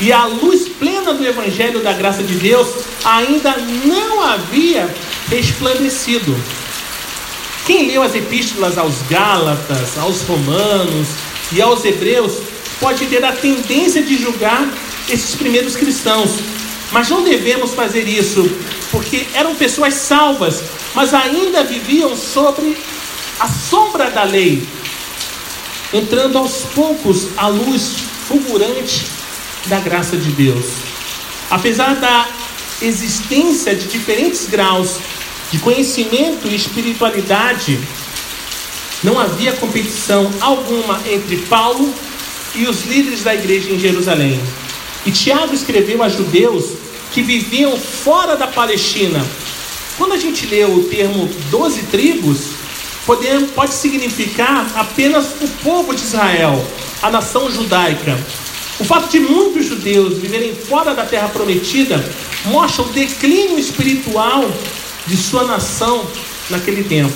e 0.01 0.13
a 0.13 0.27
luz 0.27 0.69
plena 0.69 1.15
do 1.15 1.27
Evangelho 1.27 1.81
da 1.81 1.93
graça 1.93 2.23
de 2.23 2.35
Deus 2.35 2.69
ainda 3.05 3.57
não 3.85 4.23
havia 4.23 4.93
resplandecido. 5.29 6.37
Quem 7.67 7.87
leu 7.87 8.03
as 8.03 8.15
epístolas 8.15 8.77
aos 8.77 9.03
Gálatas, 9.09 9.97
aos 9.99 10.23
Romanos 10.23 11.09
e 11.53 11.63
aos 11.63 11.85
Hebreus 11.85 12.39
pode 12.81 13.07
ter 13.07 13.25
a 13.25 13.33
tendência 13.33 14.03
de 14.03 14.17
julgar 14.17 14.69
esses 15.09 15.35
primeiros 15.37 15.77
cristãos, 15.77 16.31
mas 16.91 17.09
não 17.09 17.23
devemos 17.23 17.75
fazer 17.75 18.09
isso, 18.09 18.51
porque 18.91 19.27
eram 19.35 19.55
pessoas 19.55 19.95
salvas, 19.95 20.63
mas 20.95 21.15
ainda 21.15 21.63
viviam 21.63 22.17
sobre 22.17 22.77
a 23.39 23.47
sombra 23.47 24.11
da 24.11 24.25
lei, 24.25 24.67
entrando 25.93 26.39
aos 26.39 26.65
poucos 26.75 27.29
a 27.37 27.47
luz 27.47 27.95
fulgurante 28.27 29.22
da 29.67 29.81
graça 29.81 30.17
de 30.17 30.31
Deus. 30.33 30.67
Apesar 31.51 31.95
da 31.97 32.29
existência 32.81 33.75
de 33.75 33.87
diferentes 33.87 34.47
graus 34.47 34.97
de 35.51 35.59
conhecimento 35.59 36.49
e 36.49 36.55
espiritualidade, 36.55 37.79
não 39.03 39.19
havia 39.19 39.53
competição 39.53 40.31
alguma 40.41 41.01
entre 41.07 41.37
Paulo 41.39 41.93
e 42.55 42.67
os 42.67 42.85
líderes 42.85 43.23
da 43.23 43.35
igreja 43.35 43.71
em 43.71 43.79
Jerusalém. 43.79 44.41
E 45.05 45.11
Tiago 45.11 45.55
escreveu 45.55 46.03
a 46.03 46.09
judeus 46.09 46.71
que 47.13 47.23
viviam 47.23 47.77
fora 47.77 48.37
da 48.37 48.47
Palestina. 48.47 49.25
Quando 49.99 50.13
a 50.13 50.17
gente 50.17 50.47
lê 50.47 50.65
o 50.65 50.85
termo 50.85 51.29
doze 51.51 51.83
tribos, 51.83 52.51
pode, 53.05 53.27
pode 53.55 53.75
significar 53.75 54.71
apenas 54.77 55.27
o 55.41 55.49
povo 55.63 55.95
de 55.95 56.03
Israel, 56.03 56.65
a 57.03 57.11
nação 57.11 57.51
judaica. 57.51 58.19
O 58.83 58.85
fato 58.85 59.09
de 59.09 59.21
muitos 59.21 59.67
judeus 59.67 60.19
viverem 60.19 60.57
fora 60.57 60.93
da 60.93 61.07
terra 61.07 61.29
prometida 61.29 62.05
mostra 62.47 62.83
o 62.83 62.89
declínio 62.89 63.57
espiritual 63.57 64.51
de 65.07 65.17
sua 65.17 65.45
nação 65.45 66.05
naquele 66.51 66.83
tempo. 66.83 67.15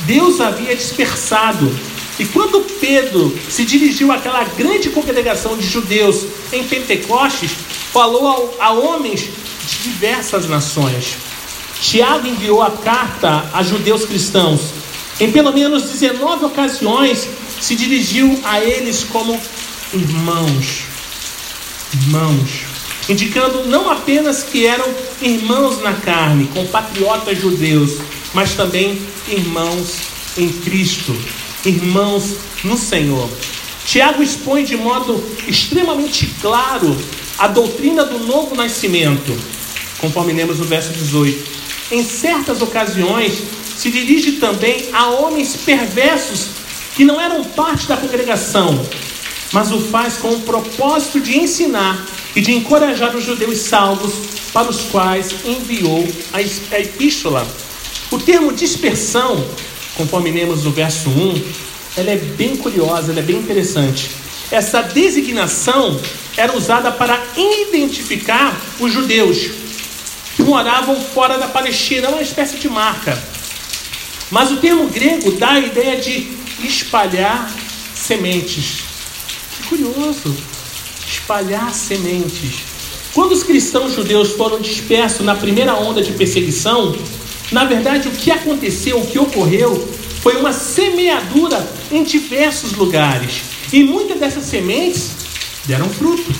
Deus 0.00 0.38
havia 0.38 0.76
dispersado. 0.76 1.74
E 2.18 2.26
quando 2.26 2.60
Pedro 2.78 3.34
se 3.48 3.64
dirigiu 3.64 4.12
àquela 4.12 4.44
grande 4.44 4.90
congregação 4.90 5.56
de 5.56 5.66
judeus 5.66 6.26
em 6.52 6.62
Pentecostes, 6.62 7.52
falou 7.90 8.54
a, 8.60 8.70
homens 8.72 9.30
de 9.66 9.78
diversas 9.82 10.46
nações. 10.46 11.16
Tiago 11.80 12.28
enviou 12.28 12.60
a 12.60 12.70
carta 12.70 13.48
a 13.50 13.62
judeus 13.62 14.04
cristãos. 14.04 14.60
Em 15.18 15.32
pelo 15.32 15.54
menos 15.54 15.84
19 15.84 16.44
ocasiões, 16.44 17.26
se 17.62 17.74
dirigiu 17.74 18.38
a 18.44 18.60
eles 18.60 19.04
como 19.04 19.40
irmãos. 19.92 20.84
Irmãos. 21.94 22.50
Indicando 23.08 23.64
não 23.66 23.88
apenas 23.90 24.42
que 24.42 24.66
eram 24.66 24.86
irmãos 25.22 25.80
na 25.80 25.92
carne, 25.92 26.48
compatriotas 26.48 27.38
judeus, 27.38 27.98
mas 28.34 28.54
também 28.54 29.00
irmãos 29.28 29.98
em 30.36 30.48
Cristo, 30.48 31.16
irmãos 31.64 32.36
no 32.64 32.76
Senhor. 32.76 33.30
Tiago 33.86 34.22
expõe 34.22 34.64
de 34.64 34.76
modo 34.76 35.24
extremamente 35.46 36.26
claro 36.40 36.96
a 37.38 37.46
doutrina 37.46 38.04
do 38.04 38.18
novo 38.18 38.56
nascimento, 38.56 39.36
conforme 40.00 40.32
lemos 40.32 40.58
no 40.58 40.64
verso 40.64 40.92
18. 40.92 41.56
Em 41.92 42.02
certas 42.02 42.60
ocasiões, 42.60 43.34
se 43.76 43.90
dirige 43.90 44.32
também 44.32 44.88
a 44.92 45.06
homens 45.10 45.54
perversos 45.64 46.48
que 46.96 47.04
não 47.04 47.20
eram 47.20 47.44
parte 47.44 47.86
da 47.86 47.96
congregação, 47.96 48.84
mas 49.52 49.70
o 49.72 49.80
faz 49.80 50.16
com 50.16 50.30
o 50.30 50.40
propósito 50.40 51.20
de 51.20 51.38
ensinar 51.38 52.06
e 52.34 52.40
de 52.40 52.52
encorajar 52.52 53.14
os 53.16 53.24
judeus 53.24 53.58
salvos 53.58 54.12
para 54.52 54.68
os 54.68 54.82
quais 54.82 55.34
enviou 55.44 56.06
a 56.32 56.40
epístola. 56.80 57.46
O 58.10 58.18
termo 58.18 58.52
dispersão, 58.52 59.44
conforme 59.96 60.30
lemos 60.30 60.64
no 60.64 60.70
verso 60.70 61.08
1, 61.08 61.42
ela 61.96 62.10
é 62.10 62.16
bem 62.16 62.56
curiosa, 62.56 63.10
ela 63.10 63.20
é 63.20 63.22
bem 63.22 63.36
interessante. 63.36 64.10
Essa 64.50 64.82
designação 64.82 66.00
era 66.36 66.56
usada 66.56 66.92
para 66.92 67.20
identificar 67.36 68.54
os 68.78 68.92
judeus 68.92 69.50
que 70.36 70.42
moravam 70.42 71.00
fora 71.00 71.38
da 71.38 71.48
Palestina, 71.48 72.10
uma 72.10 72.22
espécie 72.22 72.58
de 72.58 72.68
marca. 72.68 73.20
Mas 74.30 74.50
o 74.50 74.56
termo 74.56 74.88
grego 74.88 75.32
dá 75.32 75.52
a 75.52 75.60
ideia 75.60 75.96
de 75.96 76.30
espalhar 76.62 77.50
sementes. 77.94 78.85
Curioso! 79.68 80.34
Espalhar 81.06 81.74
sementes. 81.74 82.54
Quando 83.12 83.32
os 83.32 83.42
cristãos 83.42 83.94
judeus 83.94 84.32
foram 84.32 84.60
dispersos 84.60 85.24
na 85.24 85.34
primeira 85.34 85.74
onda 85.74 86.02
de 86.02 86.12
perseguição, 86.12 86.94
na 87.50 87.64
verdade 87.64 88.08
o 88.08 88.12
que 88.12 88.30
aconteceu, 88.30 88.98
o 88.98 89.06
que 89.06 89.18
ocorreu, 89.18 89.88
foi 90.20 90.36
uma 90.36 90.52
semeadura 90.52 91.66
em 91.90 92.04
diversos 92.04 92.72
lugares. 92.72 93.42
E 93.72 93.82
muitas 93.82 94.18
dessas 94.18 94.44
sementes 94.44 95.12
deram 95.64 95.88
fruto. 95.88 96.32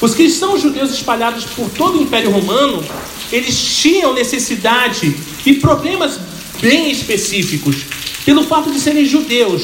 Os 0.00 0.14
cristãos 0.14 0.60
judeus 0.60 0.90
espalhados 0.90 1.44
por 1.44 1.70
todo 1.70 1.98
o 1.98 2.02
Império 2.02 2.30
Romano, 2.30 2.84
eles 3.32 3.56
tinham 3.56 4.12
necessidade 4.12 5.16
e 5.44 5.54
problemas 5.54 6.20
bem 6.60 6.90
específicos. 6.90 7.76
Pelo 8.24 8.44
fato 8.44 8.70
de 8.70 8.78
serem 8.78 9.04
judeus, 9.04 9.62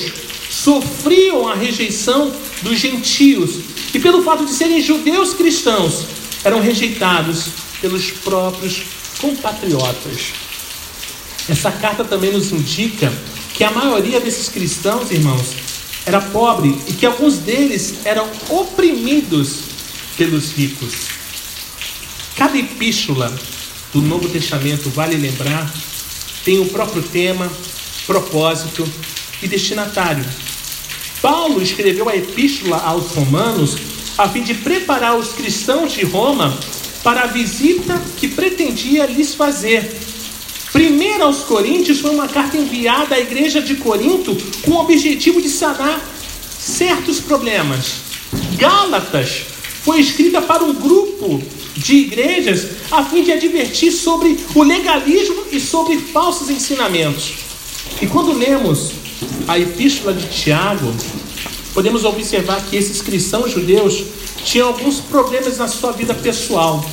sofriam 0.49 1.47
a 1.49 1.55
rejeição 1.55 2.33
dos 2.63 2.79
gentios. 2.79 3.51
E 3.93 3.99
pelo 3.99 4.23
fato 4.23 4.45
de 4.45 4.53
serem 4.53 4.81
judeus 4.81 5.35
cristãos, 5.35 6.05
eram 6.45 6.61
rejeitados 6.61 7.49
pelos 7.81 8.11
próprios 8.11 8.83
compatriotas. 9.21 10.33
Essa 11.49 11.71
carta 11.73 12.05
também 12.05 12.33
nos 12.33 12.53
indica 12.53 13.13
que 13.55 13.65
a 13.65 13.71
maioria 13.71 14.21
desses 14.21 14.49
cristãos, 14.49 15.11
irmãos, 15.11 15.55
era 16.07 16.21
pobre 16.21 16.77
e 16.89 16.93
que 16.93 17.07
alguns 17.07 17.39
deles 17.39 17.95
eram 18.05 18.29
oprimidos 18.49 19.61
pelos 20.17 20.53
ricos. 20.53 20.93
Cada 22.37 22.59
epístola 22.59 23.33
do 23.93 24.01
Novo 24.01 24.29
Testamento, 24.29 24.89
vale 24.91 25.17
lembrar, 25.17 25.73
tem 26.45 26.59
o 26.59 26.67
próprio 26.67 27.03
tema, 27.03 27.51
propósito 28.07 28.89
e 29.43 29.49
destinatário. 29.49 30.25
Paulo 31.23 31.63
escreveu 31.63 32.09
a 32.09 32.17
epístola 32.17 32.79
aos 32.79 33.13
Romanos 33.13 33.77
a 34.19 34.29
fim 34.29 34.43
de 34.43 34.55
preparar 34.55 35.17
os 35.17 35.29
cristãos 35.29 35.93
de 35.93 36.05
Roma 36.05 36.59
para 37.05 37.23
a 37.23 37.27
visita 37.29 38.03
que 38.17 38.27
pretendia 38.27 39.07
lhes 39.07 39.33
fazer. 39.33 39.97
Primeiro 40.73 41.23
aos 41.23 41.45
Coríntios 41.45 42.01
foi 42.01 42.11
uma 42.11 42.27
carta 42.27 42.57
enviada 42.57 43.15
à 43.15 43.21
igreja 43.21 43.63
de 43.63 43.77
Corinto 43.77 44.37
com 44.63 44.73
o 44.73 44.81
objetivo 44.81 45.41
de 45.41 45.49
sanar 45.49 46.05
certos 46.59 47.21
problemas. 47.21 48.01
Gálatas 48.57 49.45
foi 49.85 50.01
escrita 50.01 50.43
para 50.43 50.65
um 50.65 50.75
grupo 50.75 51.41
de 51.77 51.97
igrejas 51.99 52.69
a 52.91 53.05
fim 53.05 53.23
de 53.23 53.31
advertir 53.31 53.93
sobre 53.93 54.37
o 54.55 54.63
legalismo 54.65 55.45
e 55.53 55.61
sobre 55.61 55.99
falsos 55.99 56.51
ensinamentos. 56.51 57.33
E 58.01 58.07
quando 58.07 58.33
lemos 58.33 59.02
a 59.49 59.59
epístola 59.59 60.13
de 60.13 60.27
Tiago, 60.29 60.95
podemos 61.75 62.05
observar 62.05 62.65
que 62.67 62.77
esses 62.77 63.01
cristãos 63.01 63.53
judeus 63.53 64.05
tinham 64.45 64.69
alguns 64.69 65.01
problemas 65.01 65.59
na 65.59 65.69
sua 65.69 65.93
vida 65.93 66.15
pessoal. 66.15 66.85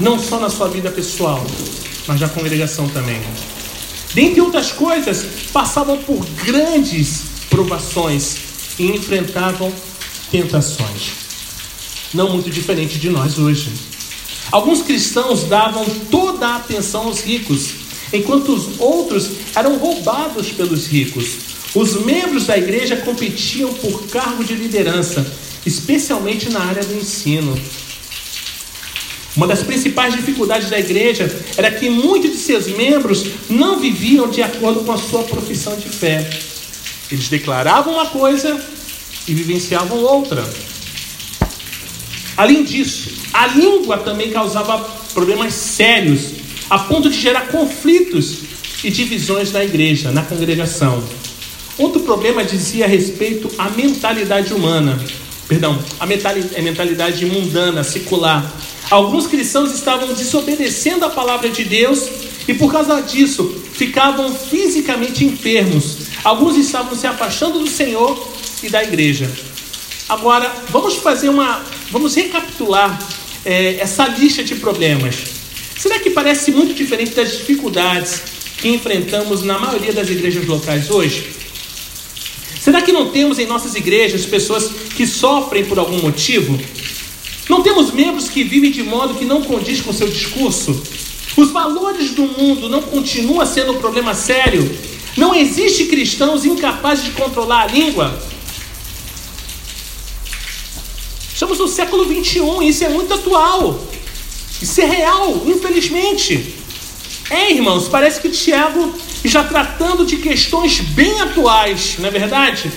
Não 0.00 0.18
só 0.18 0.40
na 0.40 0.50
sua 0.50 0.68
vida 0.68 0.90
pessoal, 0.90 1.44
mas 2.06 2.20
na 2.20 2.28
congregação 2.28 2.88
também. 2.88 3.20
Dentre 4.12 4.40
outras 4.40 4.72
coisas, 4.72 5.24
passavam 5.52 5.98
por 5.98 6.24
grandes 6.44 7.22
provações 7.50 8.36
e 8.78 8.86
enfrentavam 8.86 9.72
tentações 10.30 11.24
não 12.14 12.30
muito 12.30 12.48
diferente 12.48 12.98
de 12.98 13.10
nós 13.10 13.38
hoje. 13.38 13.70
Alguns 14.50 14.82
cristãos 14.82 15.44
davam 15.44 15.84
toda 16.10 16.46
a 16.46 16.56
atenção 16.56 17.08
aos 17.08 17.20
ricos, 17.20 17.70
enquanto 18.14 18.54
os 18.54 18.80
outros 18.80 19.30
eram 19.54 19.76
roubados 19.76 20.50
pelos 20.50 20.86
ricos. 20.86 21.54
Os 21.74 22.04
membros 22.04 22.46
da 22.46 22.56
igreja 22.56 22.96
competiam 22.96 23.72
por 23.74 24.06
cargo 24.06 24.44
de 24.44 24.54
liderança, 24.54 25.26
especialmente 25.66 26.48
na 26.48 26.60
área 26.60 26.84
do 26.84 26.94
ensino. 26.94 27.58
Uma 29.36 29.48
das 29.48 29.64
principais 29.64 30.14
dificuldades 30.14 30.70
da 30.70 30.78
igreja 30.78 31.28
era 31.56 31.70
que 31.72 31.90
muitos 31.90 32.30
de 32.30 32.36
seus 32.36 32.68
membros 32.68 33.26
não 33.50 33.80
viviam 33.80 34.28
de 34.28 34.40
acordo 34.40 34.84
com 34.84 34.92
a 34.92 34.98
sua 34.98 35.24
profissão 35.24 35.76
de 35.76 35.88
fé. 35.88 36.30
Eles 37.10 37.28
declaravam 37.28 37.94
uma 37.94 38.06
coisa 38.06 38.64
e 39.26 39.34
vivenciavam 39.34 39.98
outra. 39.98 40.48
Além 42.36 42.62
disso, 42.62 43.10
a 43.32 43.48
língua 43.48 43.98
também 43.98 44.30
causava 44.30 44.78
problemas 45.12 45.54
sérios, 45.54 46.43
a 46.68 46.78
ponto 46.78 47.10
de 47.10 47.20
gerar 47.20 47.48
conflitos 47.48 48.38
e 48.82 48.90
divisões 48.90 49.52
na 49.52 49.64
igreja, 49.64 50.10
na 50.10 50.22
congregação. 50.22 51.02
Outro 51.78 52.00
problema 52.00 52.44
dizia 52.44 52.86
respeito 52.86 53.50
à 53.58 53.68
mentalidade 53.70 54.52
humana, 54.54 55.02
perdão, 55.48 55.78
a 55.98 56.06
mentalidade 56.06 57.26
mundana, 57.26 57.82
secular. 57.82 58.52
Alguns 58.90 59.26
cristãos 59.26 59.74
estavam 59.74 60.12
desobedecendo 60.12 61.04
a 61.04 61.10
palavra 61.10 61.48
de 61.48 61.64
Deus 61.64 62.08
e 62.46 62.54
por 62.54 62.70
causa 62.70 63.00
disso 63.00 63.62
ficavam 63.72 64.32
fisicamente 64.32 65.24
enfermos. 65.24 65.96
Alguns 66.22 66.56
estavam 66.56 66.94
se 66.94 67.06
afastando 67.06 67.58
do 67.58 67.68
Senhor 67.68 68.28
e 68.62 68.68
da 68.68 68.82
igreja. 68.84 69.30
Agora, 70.08 70.52
vamos 70.70 70.96
fazer 70.96 71.28
uma. 71.28 71.62
Vamos 71.90 72.14
recapitular 72.14 72.98
é, 73.44 73.76
essa 73.80 74.06
lista 74.06 74.44
de 74.44 74.54
problemas. 74.56 75.33
Será 75.76 75.98
que 75.98 76.10
parece 76.10 76.50
muito 76.52 76.74
diferente 76.74 77.12
das 77.12 77.32
dificuldades 77.32 78.22
que 78.58 78.68
enfrentamos 78.68 79.42
na 79.42 79.58
maioria 79.58 79.92
das 79.92 80.08
igrejas 80.08 80.46
locais 80.46 80.90
hoje? 80.90 81.32
Será 82.60 82.80
que 82.80 82.92
não 82.92 83.10
temos 83.10 83.38
em 83.38 83.46
nossas 83.46 83.74
igrejas 83.74 84.24
pessoas 84.24 84.70
que 84.96 85.06
sofrem 85.06 85.64
por 85.64 85.78
algum 85.78 86.00
motivo? 86.00 86.58
Não 87.48 87.62
temos 87.62 87.92
membros 87.92 88.28
que 88.28 88.42
vivem 88.42 88.70
de 88.70 88.82
modo 88.82 89.14
que 89.14 89.24
não 89.24 89.42
condiz 89.42 89.80
com 89.82 89.92
seu 89.92 90.08
discurso? 90.08 90.82
Os 91.36 91.50
valores 91.50 92.12
do 92.12 92.22
mundo 92.22 92.68
não 92.68 92.80
continuam 92.80 93.44
sendo 93.44 93.72
um 93.72 93.78
problema 93.78 94.14
sério? 94.14 94.70
Não 95.16 95.34
existe 95.34 95.84
cristãos 95.86 96.44
incapazes 96.44 97.04
de 97.04 97.10
controlar 97.10 97.64
a 97.64 97.66
língua? 97.66 98.18
Estamos 101.34 101.58
no 101.58 101.68
século 101.68 102.06
21 102.06 102.62
e 102.62 102.68
isso 102.68 102.84
é 102.84 102.88
muito 102.88 103.12
atual. 103.12 103.93
Isso 104.64 104.80
é 104.80 104.86
real, 104.86 105.42
infelizmente. 105.46 106.54
É, 107.28 107.52
irmãos, 107.52 107.86
parece 107.86 108.18
que 108.18 108.30
Tiago 108.30 108.94
está 109.22 109.44
tratando 109.44 110.06
de 110.06 110.16
questões 110.16 110.80
bem 110.80 111.20
atuais, 111.20 111.96
não 111.98 112.08
é 112.08 112.10
verdade? 112.10 112.72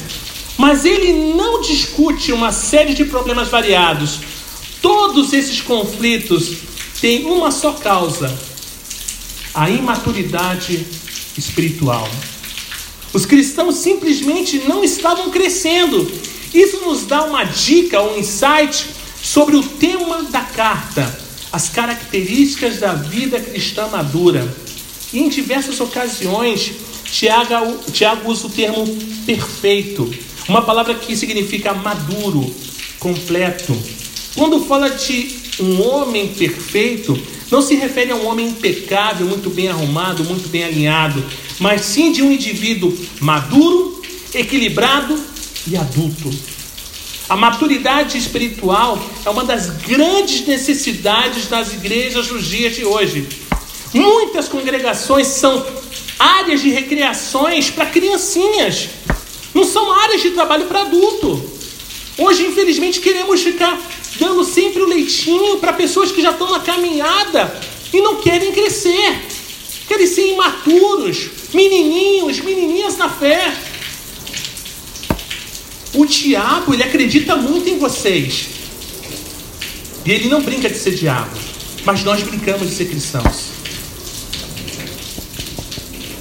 Mas 0.57 0.83
ele 0.83 1.33
não 1.33 1.61
discute 1.61 2.33
uma 2.33 2.51
série 2.51 2.93
de 2.93 3.05
problemas 3.05 3.47
variados. 3.47 4.19
Todos 4.81 5.31
esses 5.31 5.61
conflitos 5.61 6.57
têm 6.99 7.25
uma 7.25 7.51
só 7.51 7.71
causa: 7.71 8.37
a 9.53 9.69
imaturidade 9.69 10.85
espiritual. 11.37 12.09
Os 13.13 13.25
cristãos 13.25 13.75
simplesmente 13.75 14.63
não 14.67 14.83
estavam 14.83 15.29
crescendo 15.29 16.05
isso 16.53 16.81
nos 16.81 17.05
dá 17.05 17.23
uma 17.23 17.43
dica, 17.43 18.01
um 18.01 18.17
insight 18.17 18.87
sobre 19.21 19.55
o 19.55 19.63
tema 19.63 20.23
da 20.23 20.41
carta, 20.41 21.26
as 21.57 21.69
características 21.69 22.77
da 22.77 22.93
vida 22.93 23.39
cristã 23.39 23.87
madura. 23.87 24.47
E 25.11 25.17
em 25.17 25.27
diversas 25.27 25.79
ocasiões, 25.79 26.71
Tiago, 27.03 27.79
Tiago 27.91 28.31
usa 28.31 28.45
o 28.45 28.49
termo 28.51 28.85
perfeito, 29.25 30.07
uma 30.47 30.61
palavra 30.61 30.93
que 30.93 31.17
significa 31.17 31.73
maduro, 31.73 32.53
completo. 32.99 33.75
Quando 34.35 34.65
fala 34.65 34.91
de 34.91 35.35
um 35.59 35.81
homem 35.81 36.27
perfeito, 36.27 37.19
não 37.49 37.63
se 37.63 37.73
refere 37.73 38.11
a 38.11 38.15
um 38.15 38.27
homem 38.27 38.49
impecável, 38.49 39.25
muito 39.25 39.49
bem 39.49 39.67
arrumado, 39.67 40.23
muito 40.25 40.47
bem 40.49 40.63
alinhado, 40.63 41.25
mas 41.57 41.81
sim 41.81 42.11
de 42.11 42.21
um 42.21 42.31
indivíduo 42.31 42.95
maduro, 43.19 43.99
equilibrado 44.31 45.19
e 45.65 45.75
adulto. 45.75 46.29
A 47.29 47.35
maturidade 47.35 48.17
espiritual 48.17 48.97
é 49.25 49.29
uma 49.29 49.43
das 49.43 49.69
grandes 49.69 50.47
necessidades 50.47 51.47
das 51.47 51.73
igrejas 51.73 52.31
nos 52.31 52.45
dias 52.45 52.73
de 52.73 52.85
hoje. 52.85 53.27
Muitas 53.93 54.47
congregações 54.47 55.27
são 55.27 55.65
áreas 56.17 56.61
de 56.61 56.69
recreações 56.69 57.69
para 57.69 57.85
criancinhas, 57.87 58.87
não 59.53 59.65
são 59.65 59.91
áreas 59.91 60.21
de 60.21 60.31
trabalho 60.31 60.67
para 60.67 60.83
adulto. 60.83 61.43
Hoje, 62.17 62.45
infelizmente, 62.45 63.01
queremos 63.01 63.41
ficar 63.41 63.77
dando 64.17 64.45
sempre 64.45 64.81
o 64.81 64.87
leitinho 64.87 65.57
para 65.57 65.73
pessoas 65.73 66.13
que 66.13 66.21
já 66.21 66.31
estão 66.31 66.49
na 66.49 66.61
caminhada 66.61 67.59
e 67.93 67.99
não 67.99 68.15
querem 68.15 68.53
crescer, 68.53 69.21
querem 69.85 70.07
ser 70.07 70.31
imaturos, 70.31 71.29
menininhos, 71.53 72.39
menininhas 72.39 72.95
na 72.95 73.09
fé. 73.09 73.53
O 75.97 76.05
diabo, 76.05 76.75
ele 76.75 76.83
acredita 76.83 77.35
muito 77.35 77.67
em 77.67 77.79
vocês. 77.79 78.49
E 80.05 80.11
ele 80.11 80.29
não 80.29 80.43
brinca 80.43 80.69
de 80.69 80.77
ser 80.77 80.91
diabo, 80.93 81.35
mas 81.83 82.03
nós 82.03 82.21
brincamos 82.21 82.69
de 82.69 82.75
ser 82.75 82.85
cristãos. 82.85 83.45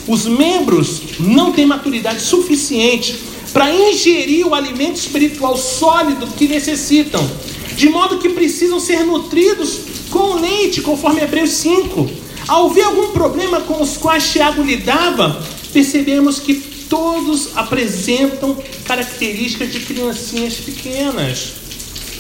Os 0.09 0.25
membros 0.25 1.03
não 1.21 1.53
têm 1.53 1.67
maturidade 1.67 2.23
suficiente 2.23 3.19
para 3.53 3.71
ingerir 3.71 4.47
o 4.47 4.55
alimento 4.55 4.97
espiritual 4.97 5.59
sólido 5.59 6.27
que 6.29 6.49
necessitam, 6.49 7.31
de 7.77 7.91
modo 7.91 8.17
que 8.17 8.31
precisam 8.31 8.81
ser 8.81 9.05
nutridos 9.05 9.81
com 10.09 10.41
leite, 10.41 10.81
conforme 10.81 11.21
Hebreus 11.21 11.51
5. 11.51 12.11
Ao 12.49 12.71
ver 12.71 12.85
algum 12.85 13.09
problema 13.09 13.61
com 13.61 13.83
os 13.83 13.99
quais 13.99 14.33
Tiago 14.33 14.63
lidava, 14.63 15.45
percebemos 15.71 16.39
que 16.39 16.76
todos 16.89 17.57
apresentam 17.57 18.57
características 18.85 19.73
de 19.73 19.81
criancinhas 19.81 20.55
pequenas. 20.55 21.53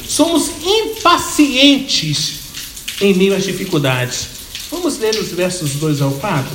Somos 0.09 0.51
impacientes 0.65 2.41
em 3.01 3.15
meio 3.15 3.35
às 3.35 3.45
dificuldades. 3.45 4.29
Vamos 4.71 4.99
ler 4.99 5.15
os 5.17 5.29
versos 5.29 5.73
2 5.73 6.03
ao 6.03 6.13
4? 6.13 6.51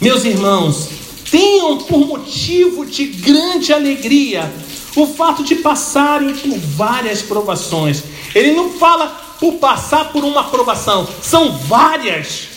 Meus 0.00 0.24
irmãos, 0.24 0.88
tenham 1.30 1.78
por 1.78 2.06
motivo 2.06 2.86
de 2.86 3.06
grande 3.06 3.72
alegria 3.72 4.52
o 4.96 5.06
fato 5.06 5.44
de 5.44 5.56
passarem 5.56 6.34
por 6.34 6.58
várias 6.58 7.22
provações. 7.22 8.02
Ele 8.34 8.52
não 8.52 8.72
fala 8.78 9.06
por 9.38 9.54
passar 9.54 10.12
por 10.12 10.24
uma 10.24 10.44
provação, 10.44 11.08
são 11.22 11.56
várias. 11.58 12.48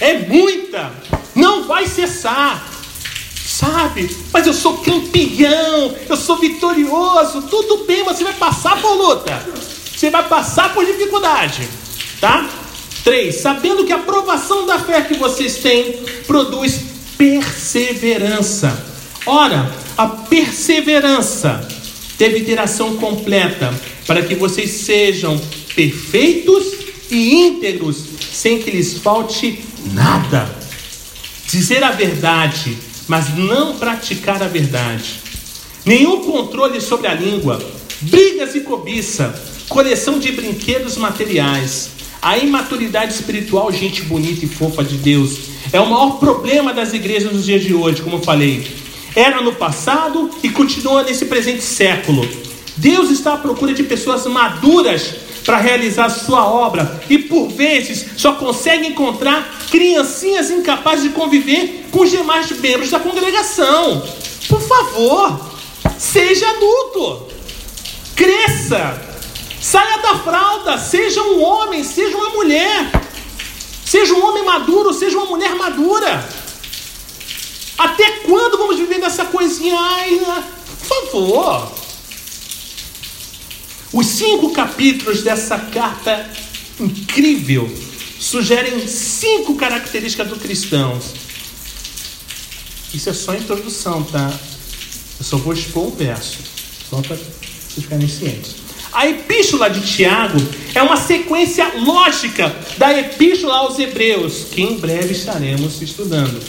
É 0.00 0.18
muita. 0.18 0.92
Não 1.34 1.66
vai 1.66 1.86
cessar. 1.86 2.73
Sabe? 3.54 4.10
Mas 4.32 4.48
eu 4.48 4.52
sou 4.52 4.78
campeão, 4.78 5.94
eu 6.08 6.16
sou 6.16 6.38
vitorioso. 6.38 7.42
Tudo 7.42 7.84
bem, 7.84 8.02
mas 8.02 8.16
você 8.16 8.24
vai 8.24 8.32
passar 8.32 8.82
por 8.82 8.94
luta. 8.94 9.46
Você 9.94 10.10
vai 10.10 10.26
passar 10.26 10.74
por 10.74 10.84
dificuldade, 10.84 11.68
tá? 12.20 12.50
3. 13.04 13.32
Sabendo 13.32 13.84
que 13.84 13.92
a 13.92 13.96
aprovação 13.96 14.66
da 14.66 14.80
fé 14.80 15.02
que 15.02 15.14
vocês 15.14 15.58
têm 15.58 16.00
produz 16.26 16.80
perseverança. 17.16 18.76
Ora, 19.24 19.72
a 19.96 20.08
perseverança 20.08 21.64
deve 22.18 22.40
ter 22.40 22.58
ação 22.58 22.96
completa, 22.96 23.72
para 24.04 24.22
que 24.22 24.34
vocês 24.34 24.68
sejam 24.68 25.40
perfeitos 25.76 26.64
e 27.08 27.34
íntegros, 27.34 27.98
sem 28.32 28.60
que 28.60 28.72
lhes 28.72 28.98
falte 28.98 29.64
nada. 29.92 30.52
Dizer 31.46 31.84
a 31.84 31.92
verdade, 31.92 32.76
mas 33.08 33.34
não 33.36 33.76
praticar 33.76 34.42
a 34.42 34.48
verdade. 34.48 35.20
Nenhum 35.84 36.24
controle 36.24 36.80
sobre 36.80 37.06
a 37.06 37.14
língua, 37.14 37.62
brigas 38.00 38.54
e 38.54 38.60
cobiça, 38.60 39.34
coleção 39.68 40.18
de 40.18 40.32
brinquedos 40.32 40.96
materiais 40.96 41.94
a 42.24 42.38
imaturidade 42.38 43.12
espiritual, 43.12 43.70
gente 43.70 44.00
bonita 44.00 44.46
e 44.46 44.48
fofa 44.48 44.82
de 44.82 44.96
Deus, 44.96 45.40
é 45.70 45.78
o 45.78 45.84
maior 45.84 46.12
problema 46.12 46.72
das 46.72 46.94
igrejas 46.94 47.30
nos 47.30 47.44
dias 47.44 47.62
de 47.62 47.74
hoje, 47.74 48.00
como 48.00 48.16
eu 48.16 48.22
falei. 48.22 48.66
Era 49.14 49.42
no 49.42 49.54
passado 49.54 50.30
e 50.42 50.48
continua 50.48 51.02
nesse 51.02 51.26
presente 51.26 51.62
século. 51.62 52.26
Deus 52.78 53.10
está 53.10 53.34
à 53.34 53.36
procura 53.36 53.74
de 53.74 53.82
pessoas 53.82 54.24
maduras 54.24 55.16
para 55.44 55.58
realizar 55.58 56.08
sua 56.08 56.46
obra 56.46 57.02
e 57.08 57.18
por 57.18 57.48
vezes 57.48 58.06
só 58.16 58.32
consegue 58.34 58.86
encontrar 58.88 59.66
criancinhas 59.70 60.50
incapazes 60.50 61.04
de 61.04 61.10
conviver 61.10 61.86
com 61.90 62.00
os 62.00 62.10
demais 62.10 62.50
membros 62.50 62.90
da 62.90 62.98
congregação. 62.98 64.02
Por 64.48 64.60
favor, 64.60 65.40
seja 65.98 66.48
adulto, 66.48 67.28
cresça, 68.16 69.14
Saia 69.64 69.96
da 69.96 70.18
fralda, 70.18 70.76
seja 70.76 71.22
um 71.22 71.42
homem, 71.42 71.82
seja 71.82 72.14
uma 72.14 72.28
mulher. 72.28 72.92
Seja 73.82 74.12
um 74.12 74.22
homem 74.22 74.44
maduro, 74.44 74.92
seja 74.92 75.16
uma 75.16 75.24
mulher 75.24 75.54
madura. 75.54 76.28
Até 77.78 78.10
quando 78.26 78.58
vamos 78.58 78.76
viver 78.76 78.98
nessa 78.98 79.24
coisinha? 79.24 79.74
Ai, 79.74 80.20
por 80.80 80.86
favor. 80.86 81.72
Os 83.94 84.06
cinco 84.06 84.50
capítulos 84.50 85.22
dessa 85.22 85.56
carta 85.56 86.28
incrível 86.80 87.72
sugerem 88.18 88.88
cinco 88.88 89.54
características 89.54 90.26
do 90.26 90.34
cristão. 90.34 91.00
Isso 92.92 93.08
é 93.08 93.12
só 93.12 93.30
a 93.30 93.36
introdução, 93.36 94.02
tá? 94.02 94.36
Eu 95.16 95.24
só 95.24 95.36
vou 95.36 95.52
expor 95.52 95.86
um 95.86 95.90
verso, 95.92 96.38
só 96.90 97.00
para 97.02 97.14
vocês 97.14 97.84
ficarem 97.84 98.08
cientes. 98.08 98.56
A 98.92 99.06
epístola 99.06 99.70
de 99.70 99.80
Tiago 99.80 100.38
é 100.74 100.82
uma 100.82 100.96
sequência 100.96 101.64
lógica 101.76 102.52
da 102.76 102.98
epístola 102.98 103.58
aos 103.58 103.78
Hebreus, 103.78 104.46
que 104.50 104.60
em 104.60 104.76
breve 104.76 105.12
estaremos 105.12 105.80
estudando. 105.80 106.42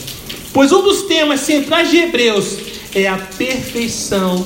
Pois 0.51 0.71
um 0.71 0.81
dos 0.81 1.03
temas 1.03 1.41
centrais 1.41 1.91
de 1.91 1.97
Hebreus 1.97 2.57
é 2.95 3.07
a 3.07 3.17
perfeição 3.17 4.43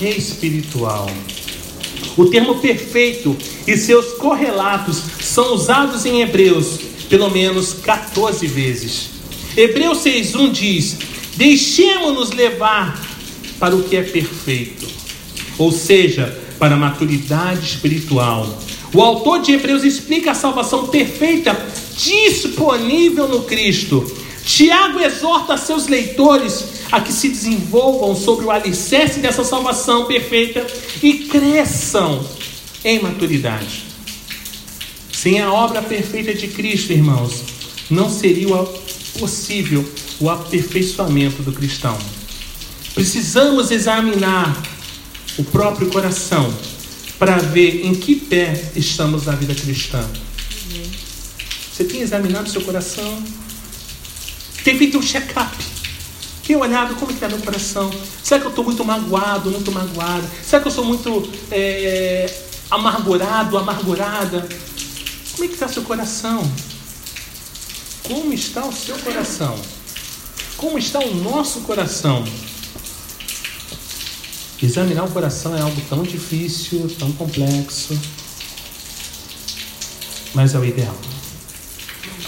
espiritual. 0.00 1.10
O 2.16 2.26
termo 2.26 2.56
perfeito 2.56 3.36
e 3.66 3.76
seus 3.76 4.12
correlatos 4.14 5.02
são 5.20 5.54
usados 5.54 6.04
em 6.04 6.20
Hebreus 6.20 6.78
pelo 7.08 7.30
menos 7.30 7.74
14 7.74 8.46
vezes. 8.46 9.10
Hebreus 9.56 9.98
6:1 9.98 10.50
diz: 10.50 10.96
Deixemos-nos 11.36 12.30
levar 12.30 13.00
para 13.58 13.76
o 13.76 13.82
que 13.82 13.96
é 13.96 14.02
perfeito. 14.02 14.86
Ou 15.58 15.70
seja, 15.70 16.38
para 16.58 16.74
a 16.74 16.78
maturidade 16.78 17.66
espiritual. 17.66 18.58
O 18.94 19.00
autor 19.00 19.40
de 19.40 19.52
Hebreus 19.52 19.84
explica 19.84 20.32
a 20.32 20.34
salvação 20.34 20.86
perfeita 20.88 21.54
disponível 21.96 23.28
no 23.28 23.42
Cristo. 23.42 24.04
Tiago 24.44 25.00
exorta 25.00 25.56
seus 25.56 25.86
leitores 25.86 26.64
a 26.90 27.00
que 27.00 27.12
se 27.12 27.28
desenvolvam 27.28 28.14
sobre 28.14 28.44
o 28.44 28.50
alicerce 28.50 29.20
dessa 29.20 29.44
salvação 29.44 30.06
perfeita 30.06 30.66
e 31.02 31.26
cresçam 31.26 32.24
em 32.84 33.00
maturidade. 33.00 33.84
Sem 35.12 35.40
a 35.40 35.52
obra 35.52 35.80
perfeita 35.80 36.34
de 36.34 36.48
Cristo, 36.48 36.92
irmãos, 36.92 37.44
não 37.88 38.10
seria 38.10 38.56
possível 39.18 39.88
o 40.18 40.28
aperfeiçoamento 40.28 41.42
do 41.42 41.52
cristão. 41.52 41.96
Precisamos 42.94 43.70
examinar 43.70 44.60
o 45.38 45.44
próprio 45.44 45.88
coração 45.90 46.52
para 47.18 47.36
ver 47.36 47.86
em 47.86 47.94
que 47.94 48.16
pé 48.16 48.72
estamos 48.74 49.26
na 49.26 49.32
vida 49.32 49.54
cristã. 49.54 50.04
Você 51.72 51.84
tem 51.84 52.00
examinado 52.00 52.50
seu 52.50 52.60
coração? 52.62 53.22
Tem 54.64 54.78
feito 54.78 54.98
um 54.98 55.02
check-up? 55.02 55.56
Tem 56.46 56.56
olhado 56.56 56.94
como 56.96 57.10
está 57.10 57.28
meu 57.28 57.38
coração? 57.38 57.90
Será 58.22 58.40
que 58.40 58.46
eu 58.46 58.50
estou 58.50 58.64
muito 58.64 58.84
magoado, 58.84 59.50
muito 59.50 59.72
magoada? 59.72 60.28
Será 60.44 60.60
que 60.60 60.68
eu 60.68 60.72
sou 60.72 60.84
muito 60.84 61.28
é, 61.50 62.32
amargurado, 62.70 63.58
amargurada? 63.58 64.48
Como 65.32 65.44
é 65.44 65.48
que 65.48 65.54
está 65.54 65.68
seu 65.68 65.82
coração? 65.82 66.42
Como 68.04 68.32
está 68.32 68.64
o 68.64 68.72
seu 68.72 68.96
coração? 68.98 69.58
Como 70.56 70.78
está 70.78 70.98
o 71.00 71.14
nosso 71.14 71.60
coração? 71.62 72.24
Examinar 74.62 75.04
o 75.04 75.10
coração 75.10 75.56
é 75.56 75.60
algo 75.60 75.80
tão 75.88 76.04
difícil, 76.04 76.88
tão 76.96 77.10
complexo, 77.12 77.98
mas 80.34 80.54
é 80.54 80.58
o 80.58 80.64
ideal. 80.64 80.96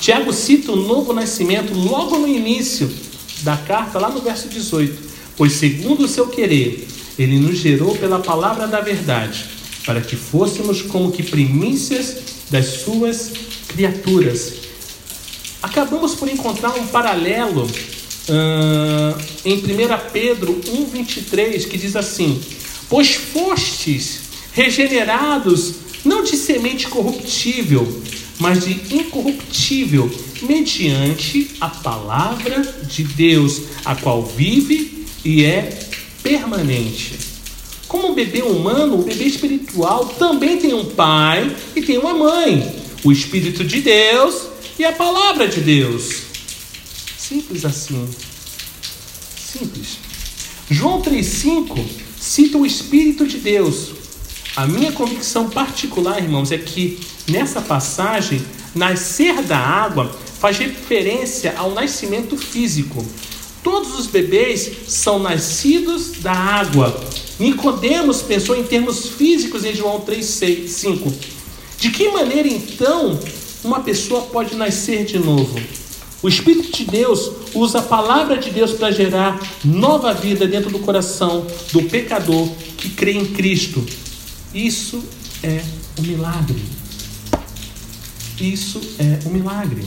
Tiago 0.04 0.34
cita 0.34 0.70
o 0.70 0.76
novo 0.76 1.14
nascimento 1.14 1.72
logo 1.72 2.18
no 2.18 2.28
início 2.28 2.92
da 3.40 3.56
carta, 3.56 3.98
lá 3.98 4.10
no 4.10 4.20
verso 4.20 4.48
18. 4.48 5.02
Pois, 5.34 5.54
segundo 5.54 6.04
o 6.04 6.08
seu 6.08 6.26
querer, 6.26 6.86
ele 7.18 7.38
nos 7.38 7.56
gerou 7.56 7.96
pela 7.96 8.18
palavra 8.18 8.66
da 8.66 8.82
verdade, 8.82 9.46
para 9.86 10.02
que 10.02 10.14
fôssemos 10.14 10.82
como 10.82 11.10
que 11.10 11.22
primícias 11.22 12.18
das 12.50 12.82
suas 12.82 13.32
criaturas. 13.66 14.52
Acabamos 15.62 16.14
por 16.14 16.28
encontrar 16.28 16.74
um 16.78 16.86
paralelo 16.88 17.66
Uh, 18.26 19.20
em 19.44 19.58
1 19.58 19.62
Pedro 20.10 20.54
1,23, 20.54 21.68
que 21.68 21.76
diz 21.76 21.94
assim: 21.94 22.40
Pois 22.88 23.16
fostes 23.16 24.20
regenerados 24.54 25.74
não 26.02 26.22
de 26.22 26.34
semente 26.34 26.86
corruptível, 26.88 27.86
mas 28.44 28.62
de 28.62 28.94
incorruptível, 28.94 30.14
mediante 30.42 31.52
a 31.58 31.70
palavra 31.70 32.60
de 32.86 33.02
Deus, 33.02 33.62
a 33.86 33.96
qual 33.96 34.22
vive 34.22 35.06
e 35.24 35.42
é 35.42 35.88
permanente. 36.22 37.18
Como 37.88 38.12
o 38.12 38.14
bebê 38.14 38.42
humano, 38.42 39.00
o 39.00 39.02
bebê 39.02 39.24
espiritual 39.24 40.04
também 40.18 40.58
tem 40.58 40.74
um 40.74 40.84
pai 40.84 41.56
e 41.74 41.80
tem 41.80 41.96
uma 41.96 42.12
mãe, 42.12 42.82
o 43.02 43.10
Espírito 43.10 43.64
de 43.64 43.80
Deus 43.80 44.42
e 44.78 44.84
a 44.84 44.92
palavra 44.92 45.48
de 45.48 45.62
Deus. 45.62 46.24
Simples 47.16 47.64
assim. 47.64 48.06
Simples. 49.38 49.96
João 50.70 51.00
3,5 51.00 51.82
cita 52.20 52.58
o 52.58 52.66
Espírito 52.66 53.26
de 53.26 53.38
Deus. 53.38 53.92
A 54.54 54.66
minha 54.66 54.92
convicção 54.92 55.48
particular, 55.48 56.22
irmãos, 56.22 56.52
é 56.52 56.58
que 56.58 57.13
nessa 57.28 57.60
passagem, 57.60 58.42
nascer 58.74 59.42
da 59.42 59.58
água 59.58 60.14
faz 60.38 60.58
referência 60.58 61.54
ao 61.56 61.70
nascimento 61.70 62.36
físico. 62.36 63.04
Todos 63.62 63.98
os 63.98 64.06
bebês 64.06 64.70
são 64.88 65.18
nascidos 65.18 66.20
da 66.20 66.32
água. 66.32 66.94
Nicodemos 67.38 68.20
pensou 68.20 68.56
em 68.56 68.62
termos 68.62 69.08
físicos 69.08 69.64
em 69.64 69.74
João 69.74 70.00
3,5. 70.00 71.12
De 71.78 71.90
que 71.90 72.10
maneira 72.10 72.46
então 72.46 73.18
uma 73.64 73.80
pessoa 73.80 74.22
pode 74.22 74.54
nascer 74.54 75.04
de 75.04 75.18
novo? 75.18 75.58
O 76.22 76.28
Espírito 76.28 76.76
de 76.76 76.84
Deus 76.84 77.30
usa 77.54 77.80
a 77.80 77.82
palavra 77.82 78.38
de 78.38 78.50
Deus 78.50 78.72
para 78.72 78.90
gerar 78.90 79.38
nova 79.64 80.12
vida 80.14 80.46
dentro 80.46 80.70
do 80.70 80.78
coração 80.78 81.46
do 81.72 81.82
pecador 81.82 82.48
que 82.78 82.90
crê 82.90 83.12
em 83.12 83.26
Cristo. 83.26 83.84
Isso 84.54 85.02
é 85.42 85.62
um 85.98 86.02
milagre. 86.02 86.73
Isso 88.52 88.78
é 88.98 89.26
um 89.26 89.32
milagre. 89.32 89.84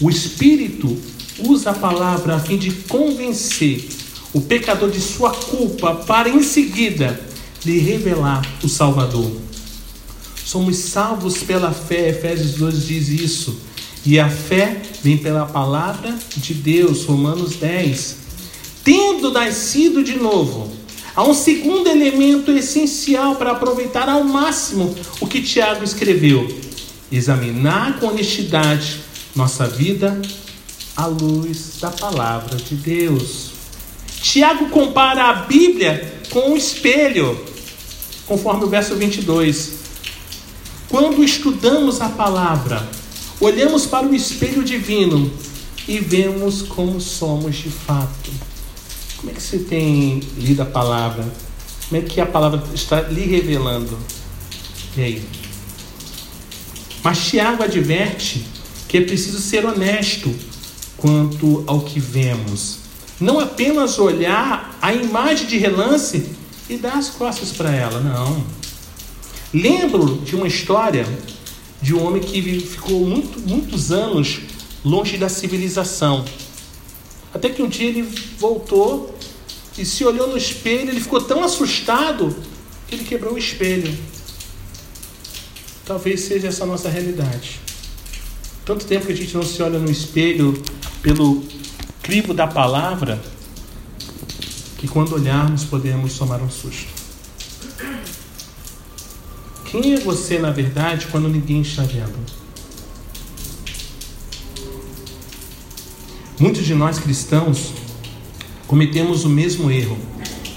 O 0.00 0.08
Espírito 0.08 0.96
usa 1.38 1.70
a 1.70 1.74
palavra 1.74 2.36
a 2.36 2.40
fim 2.40 2.56
de 2.56 2.70
convencer 2.70 3.88
o 4.32 4.40
pecador 4.40 4.90
de 4.90 5.00
sua 5.00 5.30
culpa 5.30 5.94
para 5.94 6.30
em 6.30 6.42
seguida 6.42 7.20
lhe 7.64 7.78
revelar 7.78 8.42
o 8.62 8.68
Salvador. 8.68 9.30
Somos 10.44 10.76
salvos 10.76 11.38
pela 11.38 11.72
fé, 11.72 12.08
Efésios 12.08 12.54
2 12.54 12.86
diz 12.86 13.08
isso. 13.08 13.60
E 14.04 14.18
a 14.18 14.28
fé 14.28 14.80
vem 15.02 15.18
pela 15.18 15.44
palavra 15.44 16.18
de 16.36 16.54
Deus, 16.54 17.04
Romanos 17.04 17.56
10. 17.56 18.16
Tendo 18.82 19.30
nascido 19.30 20.02
de 20.02 20.16
novo, 20.16 20.72
há 21.14 21.22
um 21.22 21.34
segundo 21.34 21.86
elemento 21.88 22.50
essencial 22.50 23.36
para 23.36 23.52
aproveitar 23.52 24.08
ao 24.08 24.24
máximo 24.24 24.94
o 25.20 25.26
que 25.26 25.40
Tiago 25.40 25.84
escreveu: 25.84 26.71
examinar 27.16 28.00
com 28.00 28.06
honestidade 28.06 29.00
nossa 29.34 29.66
vida 29.66 30.20
à 30.96 31.06
luz 31.06 31.78
da 31.80 31.90
palavra 31.90 32.56
de 32.56 32.74
Deus. 32.74 33.50
Tiago 34.20 34.68
compara 34.70 35.24
a 35.24 35.34
Bíblia 35.34 36.20
com 36.30 36.50
um 36.50 36.56
espelho, 36.56 37.38
conforme 38.26 38.64
o 38.64 38.68
verso 38.68 38.94
22. 38.96 39.82
Quando 40.88 41.22
estudamos 41.24 42.00
a 42.00 42.08
palavra, 42.08 42.86
Olhamos 43.42 43.86
para 43.86 44.06
o 44.06 44.14
espelho 44.14 44.62
divino 44.62 45.28
e 45.88 45.98
vemos 45.98 46.62
como 46.62 47.00
somos 47.00 47.56
de 47.56 47.70
fato. 47.70 48.30
Como 49.16 49.32
é 49.32 49.34
que 49.34 49.42
você 49.42 49.58
tem 49.58 50.20
lido 50.38 50.62
a 50.62 50.64
palavra? 50.64 51.24
Como 51.88 52.00
é 52.00 52.04
que 52.04 52.20
a 52.20 52.26
palavra 52.26 52.62
está 52.72 53.00
lhe 53.00 53.22
revelando? 53.22 53.98
E 54.96 55.02
aí? 55.02 55.24
Mas 57.02 57.26
Tiago 57.26 57.62
adverte 57.62 58.44
que 58.88 58.98
é 58.98 59.00
preciso 59.00 59.40
ser 59.40 59.64
honesto 59.64 60.34
quanto 60.96 61.64
ao 61.66 61.80
que 61.80 61.98
vemos. 61.98 62.78
Não 63.18 63.40
apenas 63.40 63.98
olhar 63.98 64.76
a 64.80 64.92
imagem 64.92 65.46
de 65.46 65.58
relance 65.58 66.30
e 66.68 66.76
dar 66.76 66.94
as 66.94 67.10
costas 67.10 67.52
para 67.52 67.74
ela, 67.74 68.00
não. 68.00 68.44
Lembro 69.52 70.18
de 70.24 70.36
uma 70.36 70.46
história 70.46 71.06
de 71.80 71.94
um 71.94 72.06
homem 72.06 72.22
que 72.22 72.60
ficou 72.60 73.04
muito, 73.04 73.40
muitos 73.40 73.90
anos 73.90 74.40
longe 74.84 75.18
da 75.18 75.28
civilização. 75.28 76.24
Até 77.34 77.48
que 77.48 77.62
um 77.62 77.68
dia 77.68 77.88
ele 77.88 78.02
voltou 78.38 79.16
e 79.76 79.84
se 79.84 80.04
olhou 80.04 80.28
no 80.28 80.36
espelho, 80.36 80.90
ele 80.90 81.00
ficou 81.00 81.20
tão 81.20 81.42
assustado 81.42 82.34
que 82.86 82.94
ele 82.94 83.04
quebrou 83.04 83.34
o 83.34 83.38
espelho. 83.38 83.96
Talvez 85.84 86.20
seja 86.20 86.48
essa 86.48 86.64
a 86.64 86.66
nossa 86.66 86.88
realidade. 86.88 87.60
Tanto 88.64 88.84
tempo 88.84 89.06
que 89.06 89.12
a 89.12 89.16
gente 89.16 89.34
não 89.34 89.42
se 89.42 89.60
olha 89.62 89.78
no 89.78 89.90
espelho 89.90 90.62
pelo 91.02 91.42
crivo 92.02 92.32
da 92.32 92.46
palavra, 92.46 93.20
que 94.78 94.86
quando 94.86 95.14
olharmos 95.14 95.64
podemos 95.64 96.16
tomar 96.16 96.40
um 96.40 96.50
susto. 96.50 96.86
Quem 99.66 99.94
é 99.94 100.00
você, 100.00 100.38
na 100.38 100.50
verdade, 100.50 101.06
quando 101.10 101.28
ninguém 101.28 101.62
está 101.62 101.82
vendo? 101.82 102.14
Muitos 106.38 106.64
de 106.64 106.74
nós 106.74 106.98
cristãos 106.98 107.72
cometemos 108.66 109.24
o 109.24 109.28
mesmo 109.28 109.70
erro. 109.70 109.98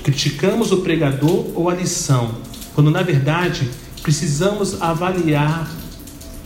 Criticamos 0.03 0.71
o 0.71 0.77
pregador 0.77 1.47
ou 1.55 1.69
a 1.69 1.73
lição, 1.73 2.35
quando 2.73 2.91
na 2.91 3.01
verdade 3.01 3.69
precisamos 4.05 4.79
avaliar 4.83 5.67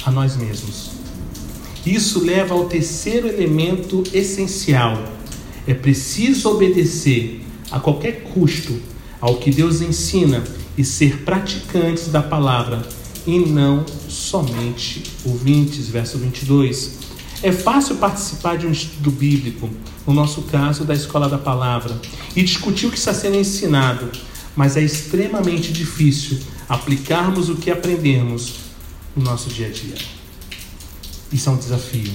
a 0.05 0.09
nós 0.09 0.37
mesmos. 0.37 0.91
Isso 1.85 2.23
leva 2.23 2.53
ao 2.53 2.69
terceiro 2.69 3.27
elemento 3.27 4.01
essencial. 4.13 5.03
É 5.67 5.73
preciso 5.73 6.51
obedecer 6.51 7.41
a 7.69 7.77
qualquer 7.77 8.23
custo 8.33 8.79
ao 9.19 9.35
que 9.35 9.51
Deus 9.51 9.81
ensina 9.81 10.41
e 10.77 10.85
ser 10.85 11.23
praticantes 11.23 12.07
da 12.07 12.21
palavra 12.21 12.81
e 13.27 13.37
não 13.37 13.85
somente 14.07 15.03
ouvintes. 15.25 15.89
Verso 15.89 16.17
22. 16.17 16.91
É 17.43 17.51
fácil 17.51 17.97
participar 17.97 18.57
de 18.57 18.67
um 18.67 18.71
estudo 18.71 19.11
bíblico, 19.11 19.69
no 20.07 20.13
nosso 20.13 20.43
caso, 20.43 20.85
da 20.85 20.93
escola 20.93 21.27
da 21.27 21.37
palavra, 21.37 21.99
e 22.37 22.41
discutir 22.41 22.87
o 22.87 22.91
que 22.91 22.97
está 22.97 23.13
sendo 23.13 23.35
ensinado, 23.35 24.09
mas 24.55 24.77
é 24.77 24.81
extremamente 24.81 25.71
difícil 25.71 26.39
aplicarmos 26.67 27.49
o 27.49 27.55
que 27.55 27.71
aprendemos 27.71 28.55
no 29.15 29.23
nosso 29.23 29.49
dia 29.49 29.67
a 29.67 29.71
dia. 29.71 29.95
Isso 31.31 31.49
é 31.49 31.51
um 31.51 31.57
desafio. 31.57 32.11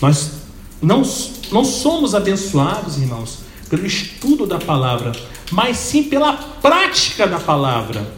Nós 0.00 0.32
não, 0.80 1.02
não 1.50 1.64
somos 1.64 2.14
abençoados, 2.14 2.98
irmãos, 2.98 3.38
pelo 3.68 3.86
estudo 3.86 4.46
da 4.46 4.58
palavra, 4.58 5.12
mas 5.50 5.76
sim 5.78 6.04
pela 6.04 6.34
prática 6.34 7.26
da 7.26 7.40
palavra. 7.40 8.14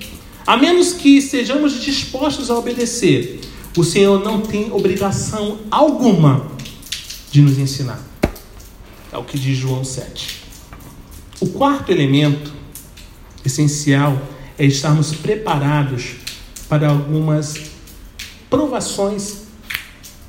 A 0.46 0.56
menos 0.56 0.92
que 0.92 1.20
sejamos 1.20 1.80
dispostos 1.80 2.50
a 2.50 2.56
obedecer, 2.56 3.40
o 3.76 3.84
Senhor 3.84 4.22
não 4.22 4.40
tem 4.40 4.72
obrigação 4.72 5.58
alguma 5.70 6.46
de 7.30 7.42
nos 7.42 7.58
ensinar. 7.58 8.00
É 9.12 9.18
o 9.18 9.24
que 9.24 9.38
diz 9.38 9.56
João 9.56 9.84
7. 9.84 10.45
O 11.40 11.48
quarto 11.48 11.90
elemento 11.90 12.52
essencial 13.44 14.20
é 14.58 14.64
estarmos 14.64 15.12
preparados 15.14 16.16
para 16.68 16.88
algumas 16.88 17.54
provações 18.48 19.42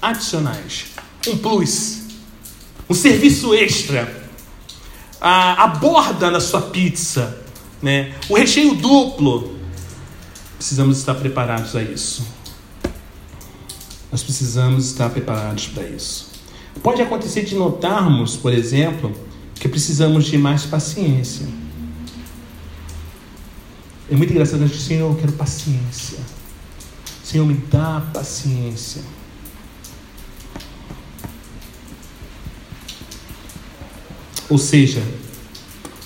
adicionais. 0.01 0.87
Um 1.27 1.37
plus, 1.37 2.01
um 2.89 2.93
serviço 2.93 3.53
extra 3.53 4.27
a, 5.19 5.63
a 5.63 5.67
borda 5.67 6.29
na 6.29 6.39
sua 6.39 6.61
pizza, 6.61 7.37
né? 7.81 8.13
o 8.29 8.35
recheio 8.35 8.75
duplo. 8.75 9.57
Precisamos 10.57 10.97
estar 10.97 11.15
preparados 11.15 11.75
a 11.75 11.81
isso. 11.81 12.25
Nós 14.11 14.23
precisamos 14.23 14.87
estar 14.87 15.09
preparados 15.09 15.67
para 15.67 15.83
isso. 15.87 16.31
Pode 16.81 17.01
acontecer 17.01 17.43
de 17.43 17.55
notarmos, 17.55 18.35
por 18.35 18.53
exemplo, 18.53 19.13
que 19.57 19.67
precisamos 19.67 20.25
de 20.25 20.37
mais 20.37 20.65
paciência. 20.65 21.47
É 24.09 24.15
muito 24.15 24.31
engraçado 24.31 24.63
a 24.63 24.67
gente 24.67 24.77
dizer, 24.77 24.87
Senhor, 24.87 25.11
eu 25.11 25.17
quero 25.17 25.33
paciência. 25.33 26.19
Senhor, 27.23 27.45
me 27.45 27.55
dá 27.55 28.01
paciência. 28.13 29.01
Ou 34.49 34.57
seja, 34.57 35.03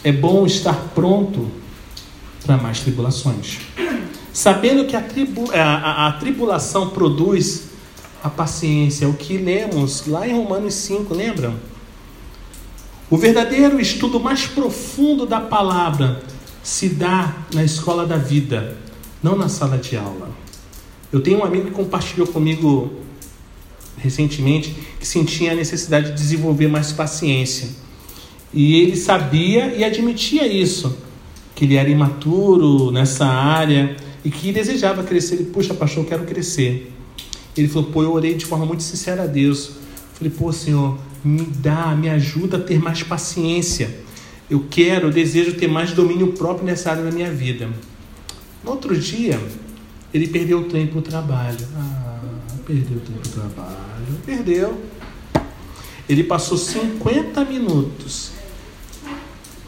é 0.04 0.12
bom 0.12 0.48
estar 0.48 0.74
pronto 0.96 1.52
para 2.44 2.58
mais 2.58 2.80
tribulações. 2.80 3.60
Sabendo 4.34 4.86
que 4.86 4.96
a, 4.96 5.02
tribu, 5.02 5.52
a, 5.52 5.62
a, 5.62 6.08
a, 6.08 6.12
tribulação 6.14 6.90
produz 6.90 7.66
a 8.24 8.30
paciência, 8.30 9.08
o 9.08 9.14
que 9.14 9.38
lemos 9.38 10.08
lá 10.08 10.28
em 10.28 10.34
Romanos 10.34 10.74
5, 10.74 11.14
lembram? 11.14 11.71
O 13.12 13.18
verdadeiro 13.18 13.78
estudo 13.78 14.22
mais 14.22 14.48
profundo 14.48 15.26
da 15.26 15.42
palavra 15.42 16.24
se 16.64 16.88
dá 16.88 17.44
na 17.54 17.62
escola 17.62 18.08
da 18.08 18.16
vida, 18.16 18.78
não 19.22 19.36
na 19.38 19.50
sala 19.50 19.78
de 19.78 19.98
aula. 19.98 20.32
Eu 21.12 21.20
tenho 21.20 21.40
um 21.40 21.44
amigo 21.44 21.66
que 21.66 21.72
compartilhou 21.72 22.26
comigo 22.26 22.90
recentemente 23.98 24.74
que 24.98 25.06
sentia 25.06 25.52
a 25.52 25.56
necessidade 25.56 26.12
de 26.12 26.14
desenvolver 26.14 26.70
mais 26.70 26.94
paciência. 26.94 27.68
E 28.54 28.76
ele 28.80 28.96
sabia 28.96 29.76
e 29.76 29.84
admitia 29.84 30.48
isso, 30.48 30.98
que 31.54 31.66
ele 31.66 31.76
era 31.76 31.90
imaturo 31.90 32.92
nessa 32.92 33.26
área 33.26 33.94
e 34.24 34.32
que 34.32 34.54
desejava 34.54 35.04
crescer. 35.04 35.36
Ele, 35.36 35.46
puxa, 35.48 35.74
pastor, 35.74 36.06
eu 36.06 36.10
quero 36.10 36.24
crescer. 36.24 36.94
Ele 37.58 37.68
falou, 37.68 37.90
pô, 37.92 38.04
eu 38.04 38.14
orei 38.14 38.36
de 38.36 38.46
forma 38.46 38.66
muito 38.66 38.84
sincera 38.84 39.24
a 39.24 39.28
Deus. 39.28 39.72
Falei, 40.14 40.32
pô, 40.32 40.50
Senhor, 40.54 40.98
me 41.24 41.46
dá, 41.46 41.96
me 41.96 42.10
ajuda 42.10 42.58
a 42.58 42.60
ter 42.60 42.80
mais 42.80 43.04
paciência. 43.04 44.00
Eu 44.50 44.66
quero, 44.70 45.08
eu 45.08 45.12
desejo 45.12 45.54
ter 45.54 45.68
mais 45.68 45.94
domínio 45.94 46.34
próprio 46.34 46.66
nessa 46.66 46.92
área 46.92 47.04
da 47.04 47.12
minha 47.12 47.32
vida. 47.32 47.70
No 48.64 48.72
outro 48.72 48.98
dia, 48.98 49.40
ele 50.14 50.28
perdeu 50.28 50.60
o 50.60 50.64
trem 50.66 50.88
para 50.88 51.00
o 51.00 51.02
trabalho. 51.02 51.66
Ah, 51.76 52.20
perdeu 52.66 52.98
o 52.98 53.02
trem 53.02 53.18
para 53.18 53.30
o 53.30 53.34
trabalho. 53.34 54.06
Perdeu. 54.26 54.82
Ele 56.10 56.24
passou 56.24 56.58
50 56.58 57.46
minutos 57.46 58.32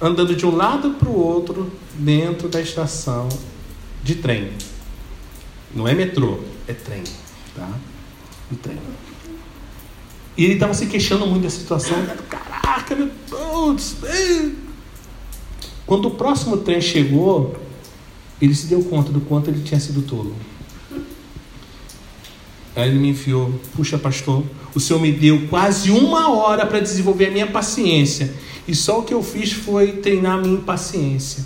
andando 0.02 0.36
de 0.36 0.46
um 0.46 0.54
lado 0.54 0.92
para 0.96 1.08
o 1.08 1.18
outro 1.18 1.72
dentro 1.98 2.50
da 2.50 2.60
estação 2.60 3.30
de 4.04 4.16
trem. 4.16 4.52
Não 5.74 5.88
é 5.88 5.94
metrô, 5.94 6.40
é 6.68 6.74
trem. 6.74 7.04
Tá? 7.56 7.70
O 8.52 8.56
trem. 8.56 8.78
E 10.36 10.46
ele 10.46 10.54
estava 10.56 10.74
se 10.74 10.88
queixando 10.88 11.28
muito 11.28 11.44
da 11.44 11.50
situação. 11.50 11.98
Caraca, 12.30 12.96
meu 12.96 13.10
Deus! 13.30 13.96
Quando 15.86 16.08
o 16.08 16.12
próximo 16.12 16.58
trem 16.58 16.82
chegou, 16.82 17.56
ele 18.42 18.56
se 18.56 18.68
deu 18.68 18.84
conta 18.84 19.12
do 19.12 19.22
quanto 19.22 19.50
ele 19.50 19.62
tinha 19.62 19.80
sido 19.80 20.02
tolo. 20.02 20.36
Aí 22.76 22.90
ele 22.90 22.98
me 22.98 23.10
enfiou, 23.10 23.54
puxa 23.76 24.00
pastor, 24.00 24.44
o 24.74 24.80
senhor 24.80 25.00
me 25.00 25.12
deu 25.12 25.48
quase 25.48 25.92
uma 25.92 26.32
hora 26.32 26.66
para 26.66 26.80
desenvolver 26.80 27.28
a 27.28 27.32
minha 27.32 27.48
paciência. 27.48 28.34
E 28.68 28.74
só 28.74 29.00
o 29.00 29.04
que 29.04 29.14
eu 29.14 29.22
fiz 29.22 29.52
foi 29.52 29.94
treinar 29.98 30.40
a 30.40 30.42
minha 30.42 30.56
impaciência. 30.56 31.46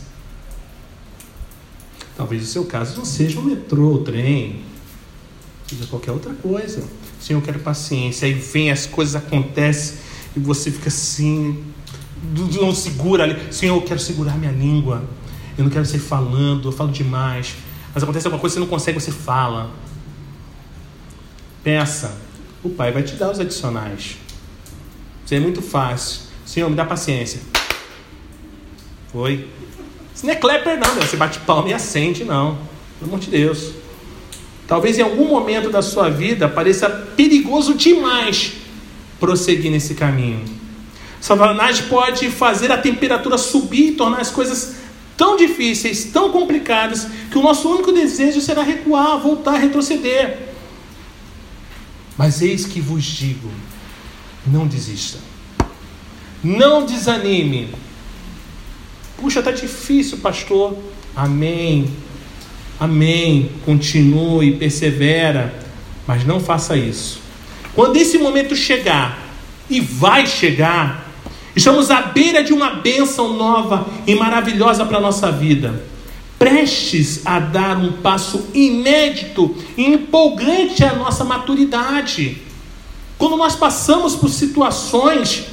Talvez 2.15 2.43
o 2.43 2.45
seu 2.45 2.65
caso 2.65 2.97
não 2.97 3.05
seja 3.05 3.39
o 3.39 3.43
metrô, 3.43 3.93
o 3.93 3.97
trem, 3.99 4.61
seja 5.67 5.85
qualquer 5.87 6.11
outra 6.11 6.33
coisa. 6.33 6.83
Senhor, 7.27 7.41
eu 7.41 7.45
quero 7.45 7.59
paciência. 7.59 8.25
Aí 8.25 8.33
vem, 8.33 8.71
as 8.71 8.85
coisas 8.85 9.13
acontecem 9.13 9.97
e 10.33 10.39
você 10.39 10.71
fica 10.71 10.87
assim, 10.87 11.61
não 12.33 12.73
segura 12.73 13.25
ali. 13.25 13.53
Senhor, 13.53 13.75
eu 13.75 13.81
quero 13.81 13.99
segurar 13.99 14.37
minha 14.37 14.53
língua. 14.53 15.03
Eu 15.57 15.65
não 15.65 15.69
quero 15.69 15.85
ser 15.85 15.99
falando, 15.99 16.69
eu 16.69 16.71
falo 16.71 16.89
demais. 16.89 17.53
Mas 17.93 18.01
acontece 18.01 18.27
alguma 18.27 18.39
coisa, 18.39 18.53
você 18.53 18.59
não 18.61 18.67
consegue, 18.67 18.97
você 18.97 19.11
fala. 19.11 19.71
Peça. 21.61 22.17
O 22.63 22.69
Pai 22.69 22.93
vai 22.93 23.03
te 23.03 23.15
dar 23.15 23.29
os 23.29 23.41
adicionais. 23.41 24.15
Isso 25.25 25.35
é 25.35 25.39
muito 25.41 25.61
fácil. 25.61 26.21
Senhor, 26.45 26.69
me 26.69 26.77
dá 26.77 26.85
paciência. 26.85 27.41
Foi. 29.11 29.49
Isso 30.15 30.25
não 30.25 30.31
é 30.31 30.35
clapper, 30.37 30.79
não. 30.79 30.95
Né? 30.95 31.01
Você 31.01 31.17
bate 31.17 31.39
palma 31.39 31.67
e 31.67 31.73
acende, 31.73 32.23
não. 32.23 32.57
Pelo 32.99 33.11
amor 33.11 33.19
de 33.19 33.29
Deus. 33.29 33.73
Talvez 34.67 34.99
em 34.99 35.01
algum 35.01 35.27
momento 35.27 35.69
da 35.69 35.81
sua 35.81 36.09
vida 36.09 36.49
pareça 36.49 36.89
perigoso 36.89 37.73
demais 37.73 38.53
prosseguir 39.19 39.71
nesse 39.71 39.95
caminho. 39.95 40.43
Satanás 41.21 41.79
pode 41.81 42.29
fazer 42.29 42.71
a 42.71 42.77
temperatura 42.77 43.37
subir 43.37 43.89
e 43.89 43.91
tornar 43.93 44.19
as 44.19 44.29
coisas 44.29 44.75
tão 45.15 45.35
difíceis, 45.35 46.05
tão 46.05 46.31
complicadas, 46.31 47.07
que 47.31 47.37
o 47.37 47.41
nosso 47.41 47.69
único 47.69 47.91
desejo 47.91 48.39
será 48.39 48.61
recuar, 48.61 49.17
voltar, 49.19 49.57
retroceder. 49.57 50.37
Mas 52.17 52.41
eis 52.41 52.65
que 52.65 52.81
vos 52.81 53.03
digo: 53.03 53.49
não 54.45 54.67
desista. 54.67 55.17
Não 56.43 56.85
desanime. 56.85 57.73
Puxa, 59.17 59.39
está 59.39 59.51
difícil, 59.51 60.19
pastor. 60.19 60.77
Amém. 61.15 61.91
Amém. 62.79 63.51
Continue, 63.65 64.53
persevera. 64.53 65.53
Mas 66.05 66.25
não 66.25 66.39
faça 66.39 66.77
isso. 66.77 67.19
Quando 67.73 67.97
esse 67.97 68.17
momento 68.17 68.55
chegar, 68.55 69.27
e 69.69 69.81
vai 69.81 70.25
chegar, 70.25 71.11
estamos 71.55 71.91
à 71.91 72.01
beira 72.01 72.43
de 72.43 72.53
uma 72.53 72.69
bênção 72.75 73.33
nova 73.33 73.85
e 74.05 74.15
maravilhosa 74.15 74.85
para 74.85 74.97
a 74.97 75.01
nossa 75.01 75.31
vida. 75.31 75.83
Prestes 76.39 77.21
a 77.25 77.39
dar 77.39 77.77
um 77.77 77.93
passo 77.93 78.47
inédito 78.53 79.55
e 79.75 79.85
empolgante 79.85 80.83
à 80.83 80.95
nossa 80.95 81.23
maturidade. 81.23 82.41
Quando 83.17 83.35
nós 83.35 83.55
passamos 83.55 84.15
por 84.15 84.29
situações 84.29 85.45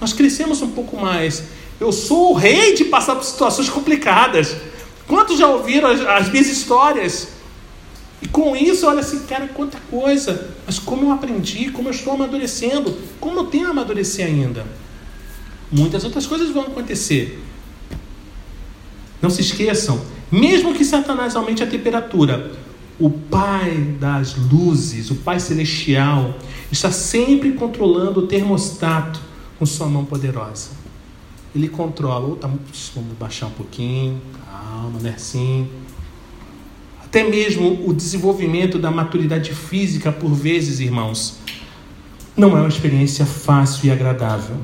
nós 0.00 0.14
crescemos 0.14 0.62
um 0.62 0.70
pouco 0.70 0.96
mais. 0.96 1.44
Eu 1.78 1.92
sou 1.92 2.32
o 2.32 2.34
rei 2.34 2.74
de 2.74 2.84
passar 2.84 3.14
por 3.14 3.24
situações 3.24 3.68
complicadas. 3.68 4.56
Quantos 5.10 5.40
já 5.40 5.48
ouviram 5.48 5.90
as, 5.90 6.00
as 6.02 6.30
minhas 6.30 6.46
histórias? 6.46 7.30
E 8.22 8.28
com 8.28 8.54
isso, 8.54 8.86
olha 8.86 9.00
assim, 9.00 9.18
cara, 9.26 9.48
quanta 9.48 9.76
coisa. 9.90 10.54
Mas 10.64 10.78
como 10.78 11.06
eu 11.06 11.10
aprendi, 11.10 11.68
como 11.72 11.88
eu 11.88 11.92
estou 11.92 12.12
amadurecendo, 12.12 12.96
como 13.18 13.40
eu 13.40 13.46
tenho 13.46 13.66
a 13.66 13.70
amadurecer 13.70 14.24
ainda. 14.24 14.64
Muitas 15.68 16.04
outras 16.04 16.28
coisas 16.28 16.50
vão 16.50 16.62
acontecer. 16.62 17.42
Não 19.20 19.30
se 19.30 19.40
esqueçam, 19.40 20.00
mesmo 20.30 20.72
que 20.74 20.84
Satanás 20.84 21.34
aumente 21.34 21.60
a 21.60 21.66
temperatura, 21.66 22.52
o 22.96 23.10
Pai 23.10 23.78
das 23.98 24.36
luzes, 24.36 25.10
o 25.10 25.16
Pai 25.16 25.40
celestial, 25.40 26.38
está 26.70 26.92
sempre 26.92 27.50
controlando 27.54 28.20
o 28.20 28.26
termostato 28.28 29.20
com 29.58 29.66
sua 29.66 29.88
mão 29.88 30.04
poderosa. 30.04 30.70
Ele 31.52 31.68
controla, 31.68 32.38
vamos 32.40 33.12
baixar 33.18 33.48
um 33.48 33.50
pouquinho, 33.50 34.22
calma, 34.80 34.98
né? 35.00 35.12
Assim. 35.14 35.68
Até 37.04 37.22
mesmo 37.24 37.86
o 37.86 37.92
desenvolvimento 37.92 38.78
da 38.78 38.90
maturidade 38.90 39.54
física, 39.54 40.10
por 40.10 40.32
vezes, 40.32 40.80
irmãos, 40.80 41.38
não 42.36 42.56
é 42.56 42.60
uma 42.60 42.68
experiência 42.68 43.26
fácil 43.26 43.86
e 43.86 43.90
agradável. 43.90 44.56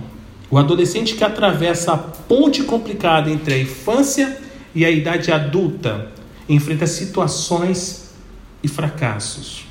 O 0.48 0.56
adolescente 0.56 1.14
que 1.14 1.24
atravessa 1.24 1.92
a 1.92 1.98
ponte 1.98 2.62
complicada 2.62 3.30
entre 3.30 3.54
a 3.54 3.58
infância 3.58 4.40
e 4.74 4.84
a 4.84 4.90
idade 4.90 5.32
adulta 5.32 6.12
enfrenta 6.48 6.86
situações 6.86 8.14
e 8.62 8.68
fracassos. 8.68 9.64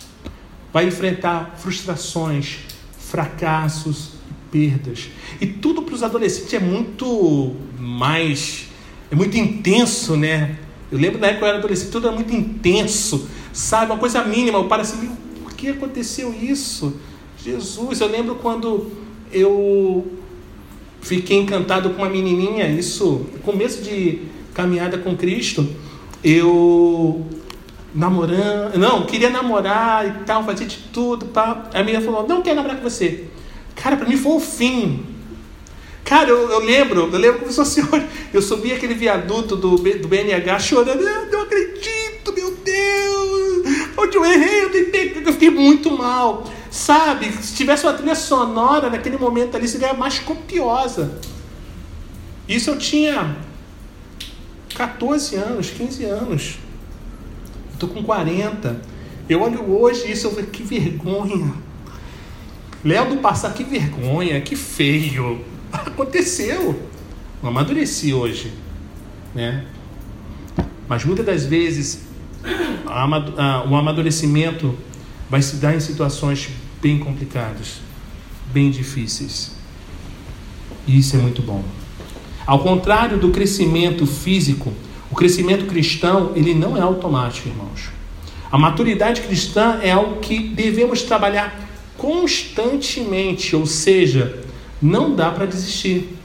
Vai 0.74 0.86
enfrentar 0.88 1.56
frustrações, 1.58 2.58
fracassos, 3.00 4.16
perdas. 4.52 5.10
E 5.40 5.48
tudo 5.48 5.82
para 5.82 5.96
os 5.96 6.04
adolescentes 6.04 6.54
é 6.54 6.60
muito 6.60 7.56
mais. 7.80 8.75
É 9.16 9.18
muito 9.18 9.38
intenso, 9.38 10.18
né? 10.18 10.58
Eu 10.92 11.00
lembro 11.00 11.18
da 11.18 11.28
época 11.28 11.40
que 11.40 11.44
eu 11.46 11.48
era 11.48 11.58
adolescente, 11.60 11.92
tudo 11.92 12.08
era 12.08 12.16
muito 12.16 12.36
intenso, 12.36 13.30
sabe? 13.54 13.92
Uma 13.92 13.98
coisa 13.98 14.22
mínima. 14.26 14.60
Eu 14.60 14.66
paro 14.66 14.82
assim, 14.82 15.10
por 15.42 15.54
que 15.54 15.70
aconteceu 15.70 16.34
isso? 16.34 17.00
Jesus, 17.42 18.02
eu 18.02 18.08
lembro 18.08 18.36
quando 18.36 18.92
eu 19.32 20.06
fiquei 21.02 21.38
encantado 21.38 21.92
com 21.92 22.02
uma 22.02 22.10
menininha, 22.10 22.68
isso, 22.68 23.26
começo 23.44 23.82
de 23.82 24.24
caminhada 24.54 24.98
com 24.98 25.16
Cristo, 25.16 25.68
eu 26.24 27.26
namorando, 27.94 28.78
não, 28.78 29.06
queria 29.06 29.30
namorar 29.30 30.06
e 30.08 30.26
tal, 30.26 30.44
fazer 30.44 30.66
de 30.66 30.78
tudo, 30.92 31.28
pá. 31.28 31.70
A 31.74 31.84
menina 31.84 32.04
falou: 32.04 32.28
"Não 32.28 32.42
quero 32.42 32.58
namorar 32.58 32.78
com 32.78 32.84
você". 32.84 33.26
Cara, 33.76 33.96
para 33.96 34.08
mim 34.08 34.18
foi 34.18 34.34
o 34.34 34.40
fim. 34.40 35.15
Cara, 36.06 36.30
eu, 36.30 36.52
eu, 36.52 36.60
lembro, 36.60 37.10
eu 37.12 37.20
lembro 37.20 37.40
como 37.40 37.52
se 37.52 37.58
fosse 37.58 37.82
hoje. 37.82 38.06
Eu 38.32 38.42
subi 38.42 38.72
aquele 38.72 38.94
viaduto 38.94 39.56
do, 39.56 39.76
do 39.76 40.08
BNH 40.08 40.60
chorando. 40.60 41.02
Eu 41.02 41.32
não 41.32 41.42
acredito, 41.42 42.32
meu 42.32 42.56
Deus! 42.64 43.66
Onde 43.98 44.16
eu 44.16 44.24
errei, 44.24 44.64
eu 44.66 44.70
tentei. 44.72 45.24
Eu 45.26 45.34
fiquei 45.34 45.50
muito 45.50 45.98
mal. 45.98 46.48
Sabe? 46.70 47.32
Se 47.32 47.56
tivesse 47.56 47.88
uma 47.88 47.94
trilha 47.94 48.14
sonora 48.14 48.90
naquele 48.92 49.18
momento 49.18 49.58
ali, 49.58 49.68
seria 49.68 49.96
mais 49.96 50.20
copiosa. 50.20 51.20
Isso 52.48 52.70
eu 52.70 52.78
tinha 52.78 53.36
14 54.76 55.36
anos, 55.38 55.72
15 55.72 56.06
anos. 56.06 56.60
Estou 57.74 57.90
com 57.90 58.04
40. 58.04 58.80
Eu 59.28 59.42
olho 59.42 59.72
hoje 59.72 60.12
isso, 60.12 60.28
eu 60.28 60.32
falei, 60.32 60.46
que 60.46 60.62
vergonha. 60.62 61.52
Léo 62.84 63.10
do 63.10 63.18
passado, 63.18 63.56
que 63.56 63.64
vergonha, 63.64 64.40
que 64.42 64.56
feio. 64.56 65.55
Aconteceu. 65.86 66.80
Não 67.42 67.50
amadureci 67.50 68.14
hoje. 68.14 68.54
Né? 69.34 69.66
Mas 70.88 71.04
muitas 71.04 71.26
das 71.26 71.46
vezes 71.46 72.06
o 73.68 73.76
amadurecimento 73.76 74.78
vai 75.30 75.42
se 75.42 75.56
dar 75.58 75.76
em 75.76 75.80
situações 75.80 76.50
bem 76.82 77.00
complicadas, 77.00 77.80
bem 78.54 78.70
difíceis. 78.70 79.52
E 80.88 81.00
isso 81.00 81.16
é 81.16 81.20
muito 81.20 81.42
bom. 81.42 81.64
Ao 82.46 82.60
contrário 82.60 83.18
do 83.18 83.32
crescimento 83.32 84.06
físico, 84.06 84.72
o 85.10 85.16
crescimento 85.16 85.66
cristão, 85.66 86.32
ele 86.36 86.54
não 86.54 86.78
é 86.78 86.82
automático, 86.82 87.50
irmãos. 87.50 87.90
A 88.52 88.58
maturidade 88.58 89.22
cristã 89.22 89.80
é 89.82 89.92
algo 89.92 90.20
que 90.20 90.50
devemos 90.50 91.02
trabalhar 91.02 91.68
constantemente, 91.98 93.56
ou 93.56 93.66
seja, 93.66 94.45
não 94.82 95.16
dá 95.16 95.32
para 95.32 95.46
desistir. 95.46 96.18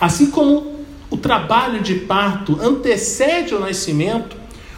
Assim 0.00 0.30
como 0.30 0.74
o 1.10 1.16
trabalho 1.16 1.80
de 1.80 1.94
parto 1.94 2.58
antecede 2.60 3.54
o 3.54 3.60
nascimento, 3.60 4.36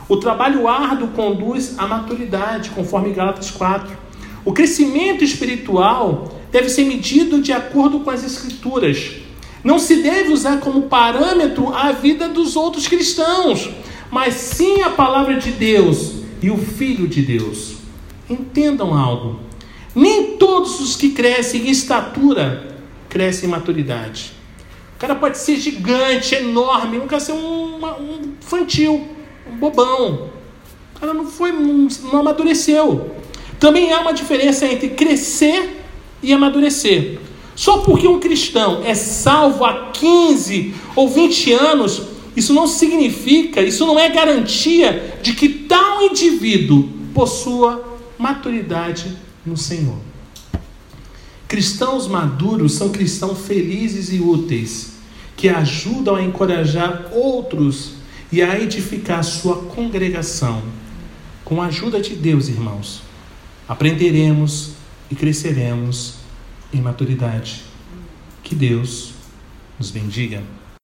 o 0.08 0.16
trabalho 0.16 0.68
árduo 0.68 1.08
conduz 1.08 1.78
à 1.78 1.86
maturidade, 1.86 2.70
conforme 2.70 3.12
Gálatas 3.12 3.50
4. 3.50 3.96
O 4.44 4.52
crescimento 4.52 5.24
espiritual 5.24 6.40
deve 6.52 6.68
ser 6.68 6.84
medido 6.84 7.40
de 7.40 7.52
acordo 7.52 8.00
com 8.00 8.10
as 8.10 8.24
Escrituras. 8.24 9.12
Não 9.64 9.78
se 9.80 9.96
deve 9.96 10.32
usar 10.32 10.60
como 10.60 10.82
parâmetro 10.82 11.74
a 11.74 11.90
vida 11.90 12.28
dos 12.28 12.54
outros 12.54 12.86
cristãos, 12.86 13.68
mas 14.10 14.34
sim 14.34 14.82
a 14.82 14.90
palavra 14.90 15.34
de 15.34 15.50
Deus 15.50 16.12
e 16.40 16.50
o 16.50 16.56
Filho 16.56 17.08
de 17.08 17.22
Deus. 17.22 17.74
Entendam 18.30 18.94
algo. 18.94 19.40
Nem 19.92 20.36
todos 20.36 20.78
os 20.78 20.94
que 20.94 21.10
crescem 21.10 21.62
em 21.66 21.70
estatura 21.70 22.75
crescem 23.16 23.48
em 23.48 23.50
maturidade. 23.50 24.32
O 24.94 24.98
cara 24.98 25.14
pode 25.14 25.38
ser 25.38 25.56
gigante, 25.56 26.34
enorme, 26.34 26.98
nunca 26.98 27.18
ser 27.18 27.32
um, 27.32 27.82
um 27.82 28.34
infantil, 28.42 29.08
um 29.50 29.56
bobão. 29.56 30.28
O 30.94 31.00
cara 31.00 31.14
não 31.14 31.26
foi, 31.26 31.50
não, 31.50 31.88
não 32.12 32.20
amadureceu. 32.20 33.10
Também 33.58 33.90
há 33.90 34.00
uma 34.00 34.12
diferença 34.12 34.66
entre 34.66 34.90
crescer 34.90 35.82
e 36.22 36.30
amadurecer. 36.30 37.18
Só 37.54 37.78
porque 37.78 38.06
um 38.06 38.20
cristão 38.20 38.82
é 38.84 38.94
salvo 38.94 39.64
há 39.64 39.90
15 39.92 40.74
ou 40.94 41.08
20 41.08 41.52
anos, 41.54 42.02
isso 42.36 42.52
não 42.52 42.66
significa, 42.66 43.62
isso 43.62 43.86
não 43.86 43.98
é 43.98 44.10
garantia 44.10 45.18
de 45.22 45.32
que 45.32 45.48
tal 45.48 46.02
indivíduo 46.02 46.86
possua 47.14 47.82
maturidade 48.18 49.16
no 49.44 49.56
Senhor. 49.56 49.96
Cristãos 51.48 52.08
maduros 52.08 52.72
são 52.72 52.88
cristãos 52.88 53.46
felizes 53.46 54.12
e 54.12 54.18
úteis, 54.18 54.94
que 55.36 55.48
ajudam 55.48 56.16
a 56.16 56.22
encorajar 56.22 57.08
outros 57.12 57.92
e 58.32 58.42
a 58.42 58.58
edificar 58.58 59.22
sua 59.22 59.62
congregação. 59.66 60.62
Com 61.44 61.62
a 61.62 61.66
ajuda 61.66 62.00
de 62.00 62.16
Deus, 62.16 62.48
irmãos, 62.48 63.02
aprenderemos 63.68 64.72
e 65.08 65.14
cresceremos 65.14 66.14
em 66.72 66.80
maturidade. 66.80 67.62
Que 68.42 68.54
Deus 68.54 69.12
nos 69.78 69.92
bendiga. 69.92 70.42